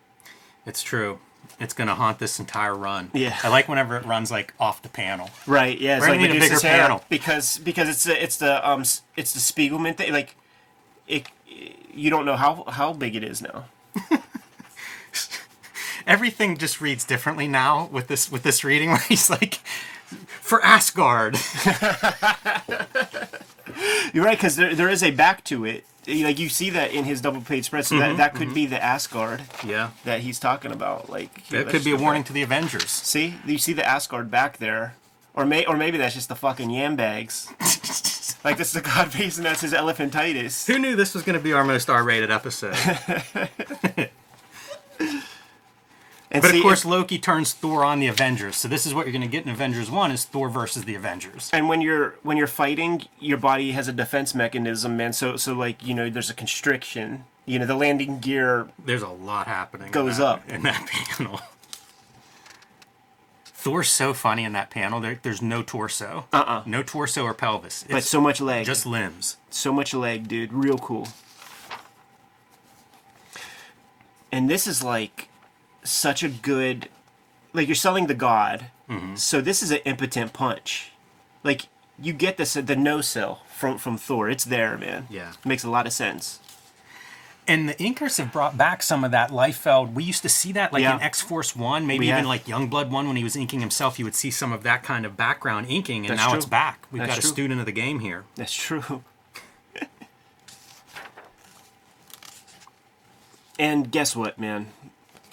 It's 0.66 0.82
true. 0.82 1.20
It's 1.60 1.74
gonna 1.74 1.96
haunt 1.96 2.20
this 2.20 2.40
entire 2.40 2.74
run. 2.76 3.12
Yeah. 3.14 3.38
I 3.44 3.50
like 3.50 3.68
whenever 3.68 3.98
it 3.98 4.06
runs 4.06 4.32
like 4.32 4.54
off 4.60 4.82
the 4.82 4.90
panel. 4.90 5.30
Right? 5.46 5.80
Yeah, 5.80 5.98
it's 5.98 6.06
We're 6.06 6.12
like 6.14 6.22
need 6.22 6.38
a 6.38 6.40
bigger 6.40 6.60
panel. 6.60 7.04
because 7.10 7.58
because 7.58 7.90
it's 7.90 8.04
the 8.06 8.22
it's 8.24 8.38
the 8.38 8.68
um 8.68 8.82
it's 9.18 9.34
the 9.34 9.40
Spiegelman 9.40 9.98
thing. 9.98 10.14
Like, 10.14 10.36
it 11.08 11.28
you 11.94 12.10
don't 12.10 12.26
know 12.26 12.36
how 12.36 12.64
how 12.68 12.94
big 12.94 13.16
it 13.16 13.24
is 13.24 13.42
now. 13.42 13.66
Everything 16.08 16.58
just 16.58 16.80
reads 16.82 17.04
differently 17.04 17.48
now 17.48 17.90
with 17.92 18.08
this 18.08 18.32
with 18.32 18.44
this 18.44 18.64
reading 18.64 18.90
where 18.90 19.00
he's 19.00 19.30
like 19.30 19.60
for 20.50 20.62
Asgard. 20.66 21.34
You're 24.14 24.26
right 24.26 24.38
because 24.38 24.56
there, 24.56 24.74
there 24.76 24.90
is 24.90 25.04
a 25.04 25.12
back 25.12 25.44
to 25.46 25.66
it. 25.66 25.86
Like 26.08 26.40
you 26.40 26.50
see 26.50 26.70
that 26.72 26.92
in 26.92 27.06
his 27.06 27.22
double 27.22 27.42
page 27.42 27.66
spread, 27.66 27.86
so 27.86 27.96
Mm-hmm, 27.96 28.18
that 28.18 28.34
that 28.34 28.36
could 28.36 28.54
be 28.54 28.66
the 28.66 28.84
Asgard 28.84 29.44
yeah. 29.66 29.92
that 30.06 30.22
he's 30.22 30.40
talking 30.40 30.72
about. 30.72 31.10
Like 31.10 31.42
here, 31.44 31.62
It 31.62 31.68
could 31.70 31.84
be 31.84 31.92
a 31.92 31.94
just- 31.94 32.04
warning 32.04 32.24
to 32.26 32.34
the 32.34 32.42
Avengers. 32.42 32.90
See, 32.90 33.36
you 33.46 33.58
see 33.60 33.74
the 33.74 33.88
Asgard 33.88 34.32
back 34.32 34.58
there, 34.58 34.96
or 35.36 35.46
may 35.46 35.66
or 35.66 35.78
maybe 35.78 35.98
that's 36.00 36.16
just 36.16 36.30
the 36.30 36.36
fucking 36.36 36.72
yam 36.72 36.96
bags. 36.96 37.48
like 38.44 38.58
this 38.58 38.70
is 38.70 38.74
the 38.74 38.82
god 38.82 39.12
base 39.14 39.38
and 39.38 39.46
that's 39.46 39.62
his 39.62 39.74
elephantitis. 39.74 40.66
Who 40.66 40.80
knew 40.80 40.96
this 40.96 41.14
was 41.14 41.22
going 41.24 41.38
to 41.38 41.44
be 41.44 41.54
our 41.54 41.64
most 41.64 41.90
R-rated 41.92 42.32
episode? 42.32 42.76
And 46.32 46.44
But 46.44 46.52
see, 46.52 46.58
of 46.58 46.64
course, 46.64 46.86
Loki 46.86 47.18
turns 47.18 47.54
Thor 47.54 47.84
on 47.84 48.00
the 48.00 48.06
Avengers. 48.08 48.56
So 48.56 48.68
this 48.68 48.86
is 48.86 48.94
what 48.94 49.06
you're 49.08 49.12
going 49.12 49.24
to 49.24 49.28
get 49.28 49.46
in 49.46 49.50
Avengers 49.52 49.90
One: 49.90 50.12
is 50.12 50.26
Thor 50.26 50.48
versus 50.50 50.86
the 50.86 50.94
Avengers. 50.94 51.50
and 51.52 51.68
when 51.68 51.82
you're 51.82 52.16
when 52.22 52.38
you're 52.38 52.46
fighting, 52.48 53.04
your 53.20 53.38
body 53.40 53.72
has 53.72 53.88
a 53.88 53.94
defense 53.94 54.36
mechanism, 54.36 54.96
man. 54.96 55.12
So 55.14 55.38
so 55.38 55.54
like 55.54 55.84
you 55.86 55.96
know, 55.96 56.10
there's 56.10 56.30
a 56.30 56.36
constriction. 56.36 57.24
You 57.48 57.58
know, 57.58 57.66
the 57.66 57.74
landing 57.76 58.20
gear. 58.20 58.68
There's 58.86 59.02
a 59.02 59.08
lot 59.10 59.48
happening. 59.48 59.88
in 59.88 59.92
Goes 59.92 60.18
that- 60.20 60.24
up. 60.26 60.50
in 60.50 60.62
that 60.64 60.86
panel. 61.18 61.42
Thor's 63.46 63.90
so 63.90 64.14
funny 64.14 64.44
in 64.46 64.54
that 64.54 64.70
panel. 64.70 65.00
There, 65.02 65.20
there's 65.22 65.42
no 65.42 65.64
torso. 65.64 66.26
Uh-uh. 66.32 66.62
No 66.68 66.82
torso 66.84 67.24
or 67.24 67.34
pelvis. 67.34 67.84
But 67.90 68.04
so 68.04 68.22
much 68.22 68.40
leg. 68.40 68.66
just 68.68 68.86
limbs. 68.86 69.36
so 69.50 69.74
much 69.74 69.94
leg, 69.96 70.28
dude. 70.28 70.54
Real 70.54 70.78
cool. 70.78 71.08
And 74.32 74.50
this 74.50 74.68
is 74.68 74.84
like 74.84 75.29
such 75.84 76.24
a 76.24 76.30
good 76.30 76.90
like 77.54 77.68
you're 77.68 77.76
selling 77.76 78.08
the 78.08 78.14
god. 78.14 78.66
Mm-hmm. 78.90 79.16
So 79.16 79.42
this 79.42 79.64
is 79.64 79.72
an 79.72 79.80
impotent 79.86 80.34
punch. 80.34 80.92
Like 81.44 81.68
you 82.02 82.14
get 82.14 82.38
this 82.38 82.54
the 82.54 82.76
no 82.76 83.02
sell 83.02 83.42
from 83.56 83.78
from 83.78 83.98
Thor. 83.98 84.30
It's 84.30 84.46
there, 84.46 84.78
man. 84.78 85.08
Yeah. 85.10 85.34
Makes 85.46 85.64
a 85.64 85.70
lot 85.70 85.88
of 85.88 85.94
sense. 85.94 86.40
And 87.48 87.68
the 87.68 87.74
inkers 87.76 88.20
have 88.20 88.32
brought 88.32 88.58
back 88.58 88.84
some 88.84 89.04
of 89.04 89.10
that 89.10 89.32
Liefeld. 89.32 89.94
We 89.94 90.04
used 90.04 90.22
to 90.22 90.30
see 90.30 90.52
that 90.52 90.72
like 90.72 90.84
Yeah. 90.84 90.98
in 90.98 91.02
X 91.02 91.20
Force 91.22 91.56
One, 91.56 91.88
maybe 91.88 92.02
We 92.02 92.06
even 92.10 92.18
have. 92.20 92.28
like 92.28 92.46
Youngblood 92.46 92.90
One 92.92 93.08
when 93.08 93.16
he 93.16 93.24
was 93.24 93.36
inking 93.36 93.60
himself. 93.60 93.98
You 93.98 94.06
would 94.06 94.14
see 94.14 94.30
some 94.30 94.52
of 94.52 94.62
that 94.64 94.84
kind 94.84 95.04
of 95.04 95.18
background 95.18 95.66
inking, 95.68 96.06
and 96.06 96.12
That's 96.12 96.22
now 96.22 96.30
true. 96.30 96.38
it's 96.38 96.46
back. 96.46 96.86
We've 96.92 97.00
That's 97.00 97.14
got 97.14 97.18
a 97.18 97.22
true. 97.22 97.30
student 97.32 97.60
of 97.60 97.66
the 97.66 97.72
game 97.72 98.02
here. 98.02 98.26
That's 98.36 98.54
true. 98.54 99.04
and 103.58 103.92
guess 103.92 104.16
what, 104.16 104.40
man? 104.40 104.68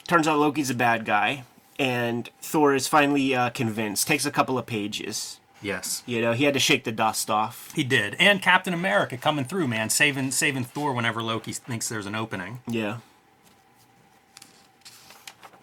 Turns 0.06 0.28
out 0.28 0.38
Loki's 0.38 0.70
a 0.70 0.74
bad 0.74 1.04
guy, 1.04 1.44
and 1.78 2.30
Thor 2.40 2.74
is 2.74 2.86
finally 2.86 3.34
uh, 3.34 3.50
convinced. 3.50 4.06
Takes 4.06 4.24
a 4.26 4.30
couple 4.30 4.58
of 4.58 4.66
pages. 4.66 5.40
Yes, 5.62 6.02
You 6.06 6.20
know, 6.20 6.32
he 6.34 6.44
had 6.44 6.52
to 6.54 6.60
shake 6.60 6.84
the 6.84 6.92
dust 6.92 7.30
off. 7.30 7.72
he 7.74 7.82
did. 7.82 8.14
And 8.20 8.42
Captain 8.42 8.74
America 8.74 9.16
coming 9.16 9.44
through, 9.46 9.66
man, 9.66 9.88
saving 9.88 10.30
saving 10.32 10.64
Thor 10.64 10.92
whenever 10.92 11.22
Loki 11.22 11.52
thinks 11.52 11.88
there's 11.88 12.06
an 12.06 12.14
opening. 12.14 12.60
Yeah. 12.68 12.98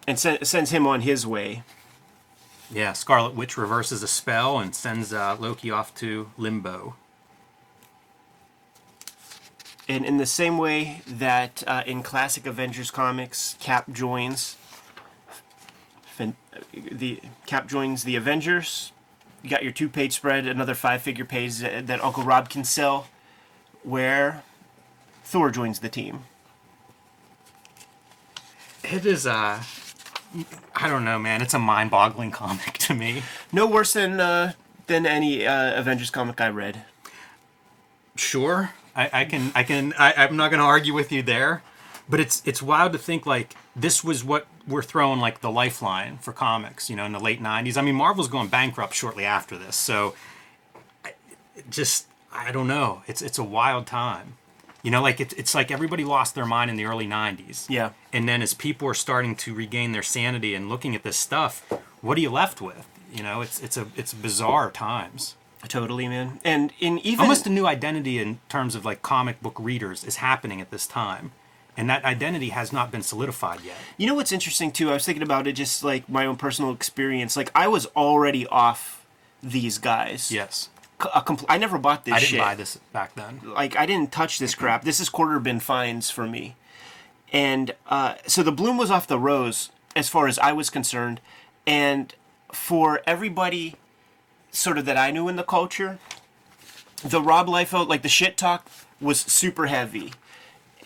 And 0.06 0.18
sen- 0.18 0.44
sends 0.44 0.70
him 0.70 0.86
on 0.86 1.02
his 1.02 1.26
way. 1.26 1.62
Yeah, 2.70 2.92
Scarlet 2.92 3.34
Witch 3.34 3.56
reverses 3.56 4.02
a 4.02 4.08
spell 4.08 4.58
and 4.58 4.74
sends 4.74 5.12
uh, 5.12 5.36
Loki 5.38 5.70
off 5.70 5.94
to 5.96 6.30
Limbo. 6.36 6.96
And 9.88 10.04
in 10.04 10.16
the 10.16 10.26
same 10.26 10.56
way 10.56 11.02
that 11.06 11.62
uh, 11.66 11.82
in 11.86 12.02
classic 12.02 12.46
Avengers 12.46 12.90
comics, 12.90 13.56
Cap 13.60 13.92
joins 13.92 14.56
the 16.72 17.20
Cap 17.46 17.66
joins 17.68 18.04
the 18.04 18.16
Avengers. 18.16 18.92
You 19.42 19.50
got 19.50 19.62
your 19.62 19.72
two-page 19.72 20.14
spread, 20.14 20.46
another 20.46 20.74
five-figure 20.74 21.24
page 21.24 21.58
that, 21.58 21.86
that 21.86 22.02
Uncle 22.02 22.22
Rob 22.22 22.48
can 22.48 22.64
sell, 22.64 23.08
where 23.82 24.42
Thor 25.22 25.50
joins 25.50 25.80
the 25.80 25.88
team. 25.88 26.24
It 28.82 29.04
is 29.04 29.26
uh 29.26 29.62
I 30.74 30.88
don't 30.88 31.04
know, 31.04 31.18
man. 31.18 31.42
It's 31.42 31.54
a 31.54 31.58
mind-boggling 31.58 32.32
comic 32.32 32.78
to 32.78 32.94
me. 32.94 33.22
No 33.52 33.66
worse 33.66 33.92
than 33.92 34.18
uh, 34.20 34.52
than 34.86 35.06
any 35.06 35.46
uh, 35.46 35.78
Avengers 35.78 36.10
comic 36.10 36.40
I 36.40 36.48
read. 36.48 36.82
Sure, 38.16 38.72
I, 38.96 39.10
I 39.12 39.24
can, 39.24 39.52
I 39.54 39.62
can, 39.62 39.92
I, 39.98 40.12
I'm 40.14 40.36
not 40.36 40.50
going 40.50 40.60
to 40.60 40.66
argue 40.66 40.94
with 40.94 41.10
you 41.10 41.22
there, 41.22 41.62
but 42.08 42.20
it's 42.20 42.42
it's 42.44 42.62
wild 42.62 42.92
to 42.92 42.98
think 42.98 43.26
like 43.26 43.56
this 43.74 44.04
was 44.04 44.22
what 44.22 44.46
we're 44.66 44.82
throwing 44.82 45.20
like 45.20 45.40
the 45.40 45.50
lifeline 45.50 46.18
for 46.18 46.32
comics, 46.32 46.90
you 46.90 46.96
know, 46.96 47.04
in 47.04 47.12
the 47.12 47.20
late 47.20 47.42
'90s. 47.42 47.76
I 47.76 47.82
mean, 47.82 47.94
Marvel's 47.94 48.28
going 48.28 48.48
bankrupt 48.48 48.94
shortly 48.94 49.24
after 49.24 49.56
this, 49.56 49.76
so 49.76 50.14
just 51.70 52.06
I 52.32 52.52
don't 52.52 52.68
know. 52.68 53.02
It's 53.06 53.22
it's 53.22 53.38
a 53.38 53.44
wild 53.44 53.86
time, 53.86 54.34
you 54.82 54.90
know, 54.90 55.02
like 55.02 55.20
it's 55.20 55.34
it's 55.34 55.54
like 55.54 55.70
everybody 55.70 56.04
lost 56.04 56.34
their 56.34 56.46
mind 56.46 56.70
in 56.70 56.76
the 56.76 56.84
early 56.84 57.06
'90s. 57.06 57.68
Yeah. 57.70 57.90
And 58.12 58.28
then 58.28 58.42
as 58.42 58.54
people 58.54 58.88
are 58.88 58.94
starting 58.94 59.34
to 59.36 59.54
regain 59.54 59.92
their 59.92 60.02
sanity 60.02 60.54
and 60.54 60.68
looking 60.68 60.94
at 60.94 61.02
this 61.02 61.16
stuff, 61.16 61.66
what 62.00 62.18
are 62.18 62.20
you 62.20 62.30
left 62.30 62.60
with? 62.60 62.86
You 63.12 63.22
know, 63.22 63.40
it's 63.40 63.62
it's 63.62 63.76
a 63.76 63.86
it's 63.96 64.12
bizarre 64.12 64.70
times. 64.70 65.36
Totally, 65.68 66.08
man. 66.08 66.40
And 66.44 66.72
in 66.80 66.98
even 67.00 67.22
Almost 67.22 67.46
a 67.46 67.50
new 67.50 67.66
identity 67.66 68.18
in 68.18 68.38
terms 68.48 68.74
of 68.74 68.84
like 68.84 69.02
comic 69.02 69.40
book 69.40 69.56
readers 69.58 70.04
is 70.04 70.16
happening 70.16 70.60
at 70.60 70.70
this 70.70 70.86
time. 70.86 71.32
And 71.76 71.90
that 71.90 72.04
identity 72.04 72.50
has 72.50 72.72
not 72.72 72.92
been 72.92 73.02
solidified 73.02 73.60
yet. 73.62 73.76
You 73.96 74.06
know 74.06 74.14
what's 74.14 74.30
interesting 74.30 74.70
too? 74.70 74.90
I 74.90 74.94
was 74.94 75.04
thinking 75.04 75.22
about 75.22 75.46
it, 75.46 75.54
just 75.54 75.82
like 75.82 76.08
my 76.08 76.24
own 76.26 76.36
personal 76.36 76.70
experience. 76.72 77.36
Like 77.36 77.50
I 77.54 77.66
was 77.66 77.86
already 77.96 78.46
off 78.46 79.04
these 79.42 79.78
guys. 79.78 80.30
Yes. 80.30 80.68
Compl- 81.00 81.46
I 81.48 81.58
never 81.58 81.76
bought 81.78 82.04
this 82.04 82.12
shit. 82.12 82.16
I 82.16 82.20
didn't 82.20 82.30
shit. 82.30 82.40
buy 82.40 82.54
this 82.54 82.76
back 82.92 83.14
then. 83.14 83.40
Like 83.44 83.76
I 83.76 83.86
didn't 83.86 84.12
touch 84.12 84.38
this 84.38 84.54
crap. 84.54 84.84
This 84.84 85.00
is 85.00 85.08
quarter 85.08 85.40
bin 85.40 85.58
fines 85.58 86.10
for 86.10 86.26
me. 86.26 86.54
And 87.32 87.74
uh, 87.88 88.14
so 88.26 88.44
the 88.44 88.52
bloom 88.52 88.78
was 88.78 88.92
off 88.92 89.08
the 89.08 89.18
rose 89.18 89.70
as 89.96 90.08
far 90.08 90.28
as 90.28 90.38
I 90.38 90.52
was 90.52 90.70
concerned. 90.70 91.20
And 91.66 92.14
for 92.52 93.02
everybody, 93.06 93.74
sort 94.54 94.78
of 94.78 94.84
that 94.86 94.96
I 94.96 95.10
knew 95.10 95.28
in 95.28 95.36
the 95.36 95.42
culture, 95.42 95.98
the 97.04 97.20
Rob 97.20 97.46
Liefeld, 97.48 97.88
like 97.88 98.02
the 98.02 98.08
shit 98.08 98.36
talk, 98.36 98.68
was 99.00 99.20
super 99.20 99.66
heavy. 99.66 100.12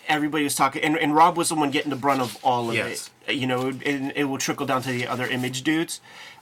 Everybody 0.07 0.43
was 0.43 0.55
talking, 0.55 0.81
and, 0.83 0.97
and 0.97 1.13
Rob 1.15 1.37
was 1.37 1.49
the 1.49 1.55
one 1.55 1.69
getting 1.71 1.91
the 1.91 1.95
brunt 1.95 2.21
of 2.21 2.37
all 2.43 2.69
of 2.69 2.75
Yes. 2.75 3.09
it. 3.27 3.35
You 3.35 3.45
know, 3.45 3.67
and 3.85 4.11
it 4.15 4.23
will 4.25 4.39
trickle 4.39 4.65
down 4.65 4.81
to 4.81 4.89
the 4.91 5.07
other 5.07 5.27
image 5.27 5.61
dudes. 5.61 6.01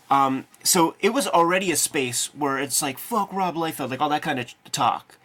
Um, 0.10 0.46
so 0.64 0.96
it 1.02 1.10
was 1.10 1.28
already 1.28 1.70
a 1.70 1.76
space 1.76 2.28
where 2.34 2.58
it's 2.58 2.82
like 2.82 2.98
fuck 2.98 3.32
Rob 3.34 3.56
Liefeld, 3.56 3.90
like 3.90 4.00
all 4.00 4.08
that 4.10 4.22
kind 4.22 4.40
of 4.40 4.54
talk. 4.72 5.18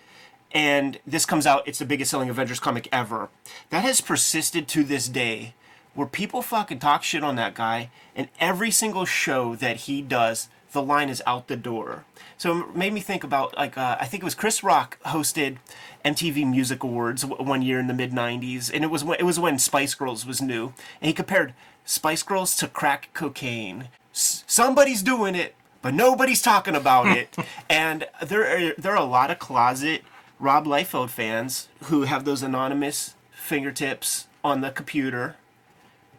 and 0.55 0.99
this 1.07 1.25
comes 1.25 1.47
out, 1.47 1.67
it's 1.67 1.79
the 1.79 1.87
biggest 1.87 2.11
selling 2.11 2.29
Avengers 2.29 2.61
comic 2.61 2.87
ever. 2.93 3.31
That 3.71 3.85
has 3.85 4.01
persisted 4.03 4.69
to 4.69 4.83
this 4.85 5.09
day, 5.09 5.55
where 5.95 6.07
people 6.07 6.43
fucking 6.43 6.79
talk 6.81 7.03
shit 7.05 7.23
on 7.25 7.37
that 7.37 7.55
guy, 7.55 7.91
and 8.17 8.29
every 8.41 8.71
single 8.71 9.05
show 9.07 9.55
that 9.57 9.77
he 9.89 10.03
does, 10.03 10.49
the 10.73 10.83
line 10.83 11.09
is 11.09 11.23
out 11.27 11.49
the 11.49 11.57
door. 11.57 12.05
So 12.39 12.61
it 12.61 12.77
made 12.77 12.93
me 12.93 13.01
think 13.01 13.25
about 13.25 13.57
like 13.57 13.79
uh, 13.79 13.97
I 14.01 14.07
think 14.07 14.23
it 14.23 14.25
was 14.25 14.35
Chris 14.35 14.63
Rock 14.63 14.99
hosted 15.07 15.59
MTV 16.05 16.49
Music 16.51 16.83
Awards 16.83 17.23
w- 17.23 17.43
one 17.49 17.63
year 17.63 17.79
in 17.79 17.87
the 17.87 17.95
mid 17.95 18.13
'90s, 18.13 18.71
and 18.73 18.83
it 18.85 18.91
was 18.91 19.05
when, 19.05 19.19
it 19.19 19.25
was 19.25 19.39
when 19.39 19.59
Spice 19.59 19.95
Girls 19.95 20.27
was 20.27 20.43
new, 20.43 20.73
and 21.01 21.09
he 21.09 21.13
compared 21.13 21.55
Spice 21.85 22.23
Girls 22.23 22.57
to 22.57 22.69
crack 22.69 23.11
cocaine. 23.15 23.89
S- 24.13 24.45
somebody's 24.47 25.03
doing 25.03 25.35
it, 25.35 25.55
but 25.83 25.95
nobody's 25.95 26.43
talking 26.43 26.75
about 26.75 27.07
it. 27.17 27.37
and 27.69 28.07
there 28.23 28.45
are 28.45 28.75
there 28.77 28.93
are 28.93 29.03
a 29.03 29.05
lot 29.05 29.31
of 29.31 29.39
closet 29.39 30.03
Rob 30.39 30.67
Liefeld 30.67 31.11
fans 31.11 31.69
who 31.85 32.03
have 32.03 32.25
those 32.25 32.43
anonymous 32.43 33.15
fingertips 33.31 34.27
on 34.43 34.61
the 34.61 34.71
computer, 34.71 35.37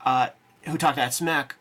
uh, 0.06 0.30
who 0.64 0.78
talk 0.78 0.96
that 0.96 1.14
smack, 1.14 1.56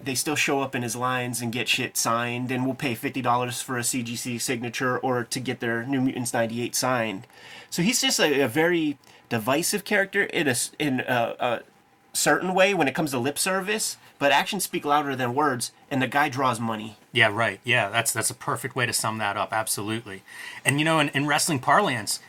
they 0.00 0.14
still 0.14 0.36
show 0.36 0.60
up 0.60 0.74
in 0.74 0.82
his 0.82 0.94
lines 0.94 1.40
and 1.40 1.52
get 1.52 1.68
shit 1.68 1.96
signed, 1.96 2.50
and 2.50 2.66
will 2.66 2.74
pay 2.74 2.94
fifty 2.94 3.22
dollars 3.22 3.62
for 3.62 3.78
a 3.78 3.82
CGC 3.82 4.40
signature 4.40 4.98
or 4.98 5.24
to 5.24 5.40
get 5.40 5.60
their 5.60 5.84
New 5.84 6.00
Mutants 6.00 6.32
'98 6.32 6.74
signed. 6.74 7.26
So 7.70 7.82
he's 7.82 8.00
just 8.00 8.20
a, 8.20 8.42
a 8.42 8.48
very 8.48 8.98
divisive 9.28 9.84
character 9.84 10.24
in 10.24 10.48
a 10.48 10.54
in 10.78 11.00
a, 11.00 11.36
a 11.38 11.60
certain 12.12 12.54
way 12.54 12.74
when 12.74 12.88
it 12.88 12.94
comes 12.94 13.10
to 13.10 13.18
lip 13.18 13.38
service, 13.38 13.96
but 14.18 14.32
actions 14.32 14.64
speak 14.64 14.84
louder 14.84 15.14
than 15.14 15.34
words, 15.34 15.72
and 15.90 16.00
the 16.00 16.06
guy 16.06 16.28
draws 16.28 16.58
money. 16.58 16.96
Yeah, 17.12 17.28
right. 17.32 17.60
Yeah, 17.64 17.88
that's 17.88 18.12
that's 18.12 18.30
a 18.30 18.34
perfect 18.34 18.76
way 18.76 18.86
to 18.86 18.92
sum 18.92 19.18
that 19.18 19.36
up. 19.36 19.52
Absolutely. 19.52 20.22
And 20.64 20.78
you 20.78 20.84
know, 20.84 20.98
in, 20.98 21.08
in 21.10 21.26
wrestling 21.26 21.58
parlance, 21.58 22.20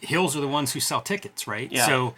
hills 0.00 0.36
are 0.36 0.40
the 0.40 0.48
ones 0.48 0.72
who 0.72 0.80
sell 0.80 1.00
tickets, 1.00 1.46
right? 1.46 1.70
Yeah. 1.70 1.86
So 1.86 2.14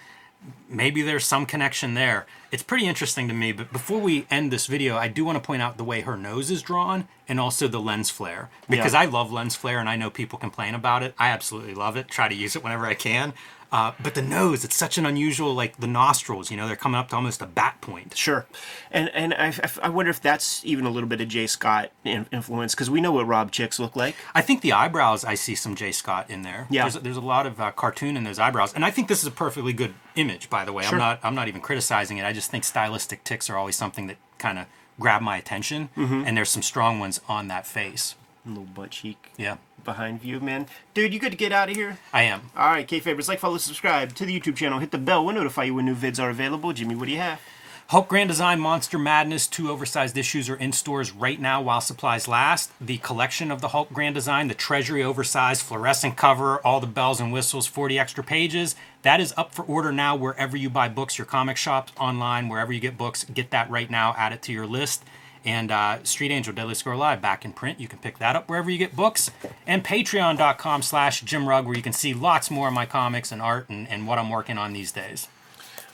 maybe 0.68 1.03
there's 1.03 1.24
some 1.24 1.46
connection 1.46 1.94
there. 1.94 2.27
It's 2.51 2.62
pretty 2.62 2.87
interesting 2.87 3.29
to 3.29 3.35
me. 3.35 3.53
But 3.53 3.72
before 3.72 4.01
we 4.01 4.27
end 4.31 4.51
this 4.51 4.66
video, 4.66 4.96
I 4.96 5.09
do 5.09 5.24
want 5.24 5.37
to 5.37 5.46
point 5.46 5.62
out 5.62 5.77
the 5.77 5.85
way 5.85 6.01
her 6.03 6.16
nose 6.16 6.51
is 6.51 6.62
drawn 6.62 7.09
and 7.29 7.38
also 7.38 7.68
the 7.68 7.81
lens 7.81 8.11
flare 8.11 8.51
because 8.68 8.94
Yeah. 8.94 9.01
I 9.01 9.05
love 9.07 9.33
lens 9.33 9.55
flare 9.55 9.79
and 9.81 9.88
I 9.88 9.96
know 9.96 10.11
people 10.11 10.38
complain 10.38 10.74
about 10.74 11.03
it. 11.03 11.14
I 11.18 11.29
absolutely 11.29 11.74
love 11.74 11.96
it. 11.96 12.09
Try 12.09 12.29
to 12.29 12.35
use 12.35 12.57
it 12.57 12.62
whenever 12.62 12.87
I 12.87 12.94
can. 12.94 13.35
Uh, 13.71 13.93
but 14.03 14.15
the 14.15 14.23
nose, 14.23 14.65
it's 14.65 14.77
such 14.77 14.97
an 14.97 15.05
unusual, 15.05 15.55
like 15.55 15.79
the 15.79 15.87
nostrils, 15.87 16.51
you 16.51 16.57
know, 16.57 16.67
they're 16.67 16.77
coming 16.77 16.99
up 16.99 17.09
to 17.11 17.17
almost 17.17 17.43
a 17.43 17.47
bat 17.47 17.79
point. 17.83 18.17
Sure, 18.17 18.47
and 18.91 19.11
and 19.11 19.35
I, 19.35 19.53
I 19.83 19.91
wonder 19.91 20.11
if 20.11 20.21
that's 20.21 20.65
even 20.65 20.87
a 20.87 20.91
little 20.91 21.09
bit 21.09 21.21
of 21.21 21.29
J. 21.29 21.47
Scott 21.47 21.91
in, 22.03 22.27
influence 22.33 22.75
because 22.75 22.89
we 22.89 23.01
know 23.01 23.13
what 23.13 23.27
Rob 23.27 23.51
chicks 23.51 23.79
look 23.79 23.95
like. 23.95 24.17
I 24.35 24.41
think 24.41 24.63
the 24.63 24.73
eyebrows, 24.73 25.25
I 25.25 25.35
see 25.35 25.55
some 25.55 25.75
J. 25.75 25.93
Scott 25.93 26.31
in 26.31 26.43
there. 26.43 26.67
Yeah. 26.71 26.89
There's, 26.89 27.03
there's 27.03 27.17
a 27.17 27.21
lot 27.21 27.47
of 27.47 27.61
uh, 27.61 27.71
cartoon 27.73 28.17
in 28.17 28.25
those 28.25 28.39
eyebrows. 28.39 28.73
And 28.73 28.85
I 28.85 28.91
think 28.91 29.09
this 29.09 29.21
is 29.21 29.27
a 29.27 29.31
perfectly 29.31 29.73
good 29.73 29.95
image, 30.17 30.49
by 30.49 30.65
the 30.65 30.73
way. 30.73 30.85
Sure. 30.85 30.95
I'm 30.95 30.99
not 30.99 31.21
I'm 31.23 31.35
not 31.35 31.49
even 31.49 31.61
criticizing 31.61 32.17
it. 32.17 32.25
I 32.25 32.33
just 32.33 32.51
think 32.51 32.65
stylistic 32.65 33.23
ticks 33.25 33.51
are 33.51 33.57
always 33.57 33.77
something 33.77 34.07
that 34.07 34.17
kind 34.39 34.59
of 34.59 34.67
grab 34.99 35.21
my 35.21 35.37
attention. 35.37 35.91
Mm-hmm. 35.97 36.25
And 36.27 36.37
there's 36.37 36.51
some 36.51 36.63
strong 36.63 37.01
ones 37.01 37.21
on 37.29 37.49
that 37.49 37.67
face. 37.67 38.15
Little 38.46 38.64
butt 38.64 38.90
cheek 38.90 39.33
Yeah, 39.37 39.57
behind 39.85 40.20
view, 40.22 40.40
man. 40.40 40.66
Dude, 40.94 41.12
you 41.12 41.20
good 41.20 41.33
to 41.33 41.37
get 41.37 41.53
out 41.53 41.68
of 41.68 41.77
here? 41.77 41.98
I 42.12 42.22
am. 42.22 42.51
All 42.57 42.70
right, 42.70 42.87
K 42.87 43.01
favorites, 43.01 43.29
like, 43.29 43.38
follow, 43.40 43.59
subscribe 43.59 44.14
to 44.14 44.24
the 44.24 44.38
YouTube 44.38 44.57
channel. 44.57 44.79
Hit 44.79 44.90
the 44.90 44.98
bell. 44.98 45.24
We'll 45.24 45.35
notify 45.35 45.64
you 45.64 45.74
when 45.74 45.85
new 45.85 45.94
vids 45.94 46.22
are 46.22 46.31
available. 46.31 46.72
Jimmy, 46.72 46.94
what 46.94 47.07
do 47.07 47.12
you 47.12 47.18
have? 47.18 47.40
Hulk 47.88 48.09
Grand 48.09 48.29
Design 48.29 48.61
Monster 48.61 48.98
Madness, 48.98 49.46
two 49.46 49.70
oversized 49.70 50.18
issues 50.18 50.51
are 50.51 50.57
in 50.57 50.72
stores 50.72 51.11
right 51.11 51.40
now 51.40 51.62
while 51.62 51.81
supplies 51.81 52.29
last. 52.29 52.70
The 52.79 52.98
collection 52.98 53.51
of 53.51 53.62
the 53.62 53.68
Hulk 53.68 53.90
Grand 53.94 54.14
Design, 54.14 54.48
the 54.48 54.55
Treasury 54.55 55.03
oversized 55.03 55.62
fluorescent 55.62 56.14
cover, 56.14 56.59
all 56.59 56.81
the 56.81 56.87
bells 56.87 57.18
and 57.18 57.33
whistles, 57.33 57.66
40 57.66 57.98
extra 57.98 58.22
pages, 58.22 58.77
that 59.03 59.20
is 59.20 59.33
up 59.38 59.55
for 59.55 59.64
order 59.64 59.90
now 59.90 60.14
wherever 60.14 60.55
you 60.55 60.68
buy 60.68 60.90
books, 60.90 61.16
your 61.16 61.24
comic 61.24 61.57
shops, 61.57 61.90
online, 61.98 62.51
wherever 62.51 62.74
you 62.74 62.81
get 62.81 62.98
books. 62.98 63.24
Get 63.24 63.53
that 63.53 63.70
right 63.70 63.90
now, 63.90 64.14
add 64.18 64.35
it 64.35 64.42
to 64.42 64.53
your 64.53 64.66
list. 64.66 65.03
And 65.49 65.71
uh, 65.71 66.05
Street 66.05 66.31
Angel 66.31 66.53
Deadliest 66.53 66.85
Girl 66.85 66.99
Alive 66.99 67.23
back 67.23 67.43
in 67.43 67.55
print. 67.55 67.81
You 67.81 67.89
can 67.89 68.01
pick 68.01 68.19
that 68.19 68.37
up 68.37 68.51
wherever 68.51 68.69
you 68.69 68.77
get 68.77 68.95
books. 68.95 69.31
And 69.67 69.83
patreon.com 69.83 70.83
slash 70.83 71.23
Jim 71.23 71.49
Rugg, 71.49 71.65
where 71.65 71.75
you 71.75 71.83
can 71.83 71.95
see 71.95 72.13
lots 72.13 72.51
more 72.51 72.69
of 72.69 72.75
my 72.75 72.85
comics 72.85 73.33
and 73.33 73.41
art 73.41 73.71
and, 73.71 73.89
and 73.89 74.07
what 74.07 74.19
I'm 74.19 74.29
working 74.29 74.59
on 74.59 74.75
these 74.75 74.93
days. 74.93 75.27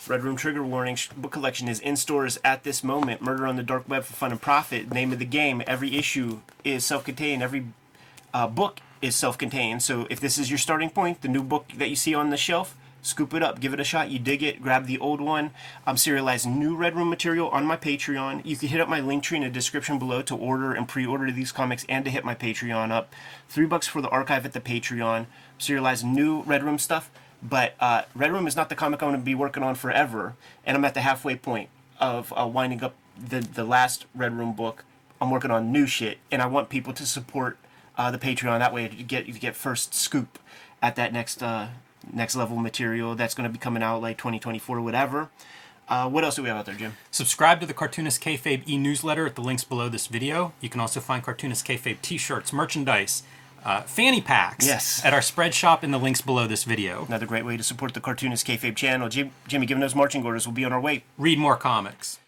Red 0.09 0.25
Room 0.25 0.35
Trigger 0.35 0.65
Warning 0.65 0.99
book 1.17 1.31
collection 1.31 1.69
is 1.69 1.79
in 1.79 1.95
stores 1.95 2.37
at 2.45 2.65
this 2.65 2.83
moment. 2.83 3.23
Murder 3.23 3.47
on 3.47 3.55
the 3.55 3.63
Dark 3.63 3.89
Web 3.89 4.03
for 4.03 4.15
Fun 4.15 4.33
and 4.33 4.43
Profit. 4.43 4.93
Name 4.93 5.13
of 5.13 5.21
the 5.21 5.25
game. 5.25 5.63
Every 5.69 5.97
issue 5.97 6.41
is 6.65 6.85
self 6.85 7.05
contained. 7.05 7.41
Every 7.41 7.67
uh, 8.35 8.49
book 8.49 8.81
is 9.01 9.15
self 9.15 9.39
contained. 9.39 9.85
So 9.85 10.09
if 10.11 10.19
this 10.19 10.37
is 10.37 10.51
your 10.51 10.59
starting 10.59 10.91
point, 10.91 11.23
the 11.23 11.29
new 11.29 11.45
book 11.45 11.69
that 11.77 11.91
you 11.91 11.97
see 11.97 12.13
on 12.13 12.31
the 12.31 12.37
shelf, 12.37 12.77
scoop 13.05 13.35
it 13.35 13.43
up, 13.43 13.61
give 13.61 13.73
it 13.73 13.81
a 13.81 13.85
shot. 13.85 14.11
You 14.11 14.19
dig 14.19 14.43
it, 14.43 14.63
grab 14.63 14.87
the 14.87 14.99
old 14.99 15.21
one. 15.21 15.51
I'm 15.87 15.97
serializing 15.97 16.57
new 16.57 16.75
Red 16.75 16.97
Room 16.97 17.11
material 17.11 17.49
on 17.51 17.67
my 17.67 17.77
Patreon. 17.77 18.45
You 18.45 18.57
can 18.57 18.69
hit 18.69 18.81
up 18.81 18.89
my 18.89 19.01
link 19.01 19.23
tree 19.23 19.37
in 19.37 19.45
the 19.45 19.51
description 19.51 19.99
below 19.99 20.23
to 20.23 20.35
order 20.35 20.73
and 20.73 20.89
pre 20.89 21.07
order 21.07 21.31
these 21.31 21.53
comics 21.53 21.85
and 21.89 22.05
to 22.05 22.11
hit 22.11 22.25
my 22.25 22.35
Patreon 22.35 22.91
up. 22.91 23.15
Three 23.49 23.67
bucks 23.67 23.87
for 23.87 24.01
the 24.01 24.09
archive 24.09 24.45
at 24.45 24.53
the 24.53 24.61
Patreon. 24.61 25.27
Serializing 25.59 26.15
new 26.15 26.43
Red 26.43 26.65
Room 26.65 26.79
stuff. 26.79 27.11
But 27.43 27.75
uh, 27.79 28.03
Red 28.15 28.33
Room 28.33 28.47
is 28.47 28.57
not 28.57 28.71
the 28.71 28.75
comic 28.75 29.03
I'm 29.03 29.11
going 29.11 29.21
to 29.21 29.25
be 29.25 29.35
working 29.35 29.63
on 29.63 29.75
forever, 29.75 30.35
and 30.65 30.77
I'm 30.77 30.85
at 30.85 30.95
the 30.95 31.03
halfway 31.03 31.37
point 31.37 31.69
of 32.01 32.33
uh, 32.37 32.47
winding 32.47 32.83
up 32.83 32.95
the 33.19 33.41
the 33.41 33.65
last 33.65 34.07
Red 34.15 34.37
Room 34.37 34.55
book. 34.55 34.85
I'm 35.21 35.31
working 35.31 35.51
on 35.51 35.71
new 35.71 35.87
shit, 35.87 36.19
and 36.31 36.41
I 36.41 36.47
want 36.47 36.71
people 36.71 36.95
to 36.95 37.05
support 37.05 37.59
uh, 37.99 38.11
the 38.11 38.19
Patreon 38.19 38.59
that 38.59 38.73
way 38.73 38.89
to 38.89 39.03
get 39.03 39.27
you 39.27 39.35
get 39.35 39.55
first 39.55 39.95
scoop 39.95 40.39
at 40.81 40.97
that 40.97 41.13
next 41.13 41.43
uh, 41.43 41.69
next 42.13 42.37
level 42.37 42.57
material 42.57 43.15
that's 43.15 43.35
going 43.35 43.49
to 43.49 43.53
be 43.53 43.59
coming 43.59 43.83
out 43.83 44.01
like 44.03 44.19
2024 44.19 44.79
or 44.79 44.81
whatever. 44.81 45.29
Uh, 45.87 46.09
what 46.09 46.25
else 46.25 46.37
do 46.37 46.43
we 46.43 46.49
have 46.49 46.57
out 46.59 46.67
there, 46.67 46.75
Jim? 46.75 46.97
Subscribe 47.11 47.61
to 47.61 47.67
the 47.67 47.75
Cartoonist 47.75 48.23
Kayfabe 48.23 48.67
e-newsletter 48.67 49.27
at 49.27 49.35
the 49.35 49.43
links 49.43 49.65
below 49.65 49.89
this 49.91 50.07
video. 50.07 50.53
You 50.63 50.71
can 50.71 50.81
also 50.81 50.99
find 51.01 51.23
Cartoonist 51.23 51.67
Kayfabe 51.67 52.01
t-shirts, 52.01 52.53
merchandise, 52.55 53.23
uh, 53.65 53.83
fanny 53.83 54.23
packs 54.23 54.67
Yes. 54.67 55.05
at 55.05 55.13
our 55.13 55.21
spread 55.23 55.53
shop 55.55 55.85
in 55.85 55.91
the 55.91 55.99
links 55.99 56.23
below 56.23 56.47
this 56.47 56.65
video. 56.65 57.05
Another 57.07 57.27
great 57.27 57.45
way 57.45 57.57
to 57.59 57.63
support 57.63 57.93
the 57.93 58.01
Cartoonist 58.01 58.47
Kayfabe 58.47 58.77
channel. 58.77 59.09
Jim, 59.11 59.31
Jimmy, 59.47 59.67
given 59.67 59.81
those 59.83 59.95
marching 59.95 60.25
orders, 60.25 60.47
we'll 60.47 60.55
be 60.55 60.65
on 60.65 60.73
our 60.73 60.81
way. 60.81 61.05
Read 61.19 61.39
more 61.39 61.57
comics. 61.57 62.19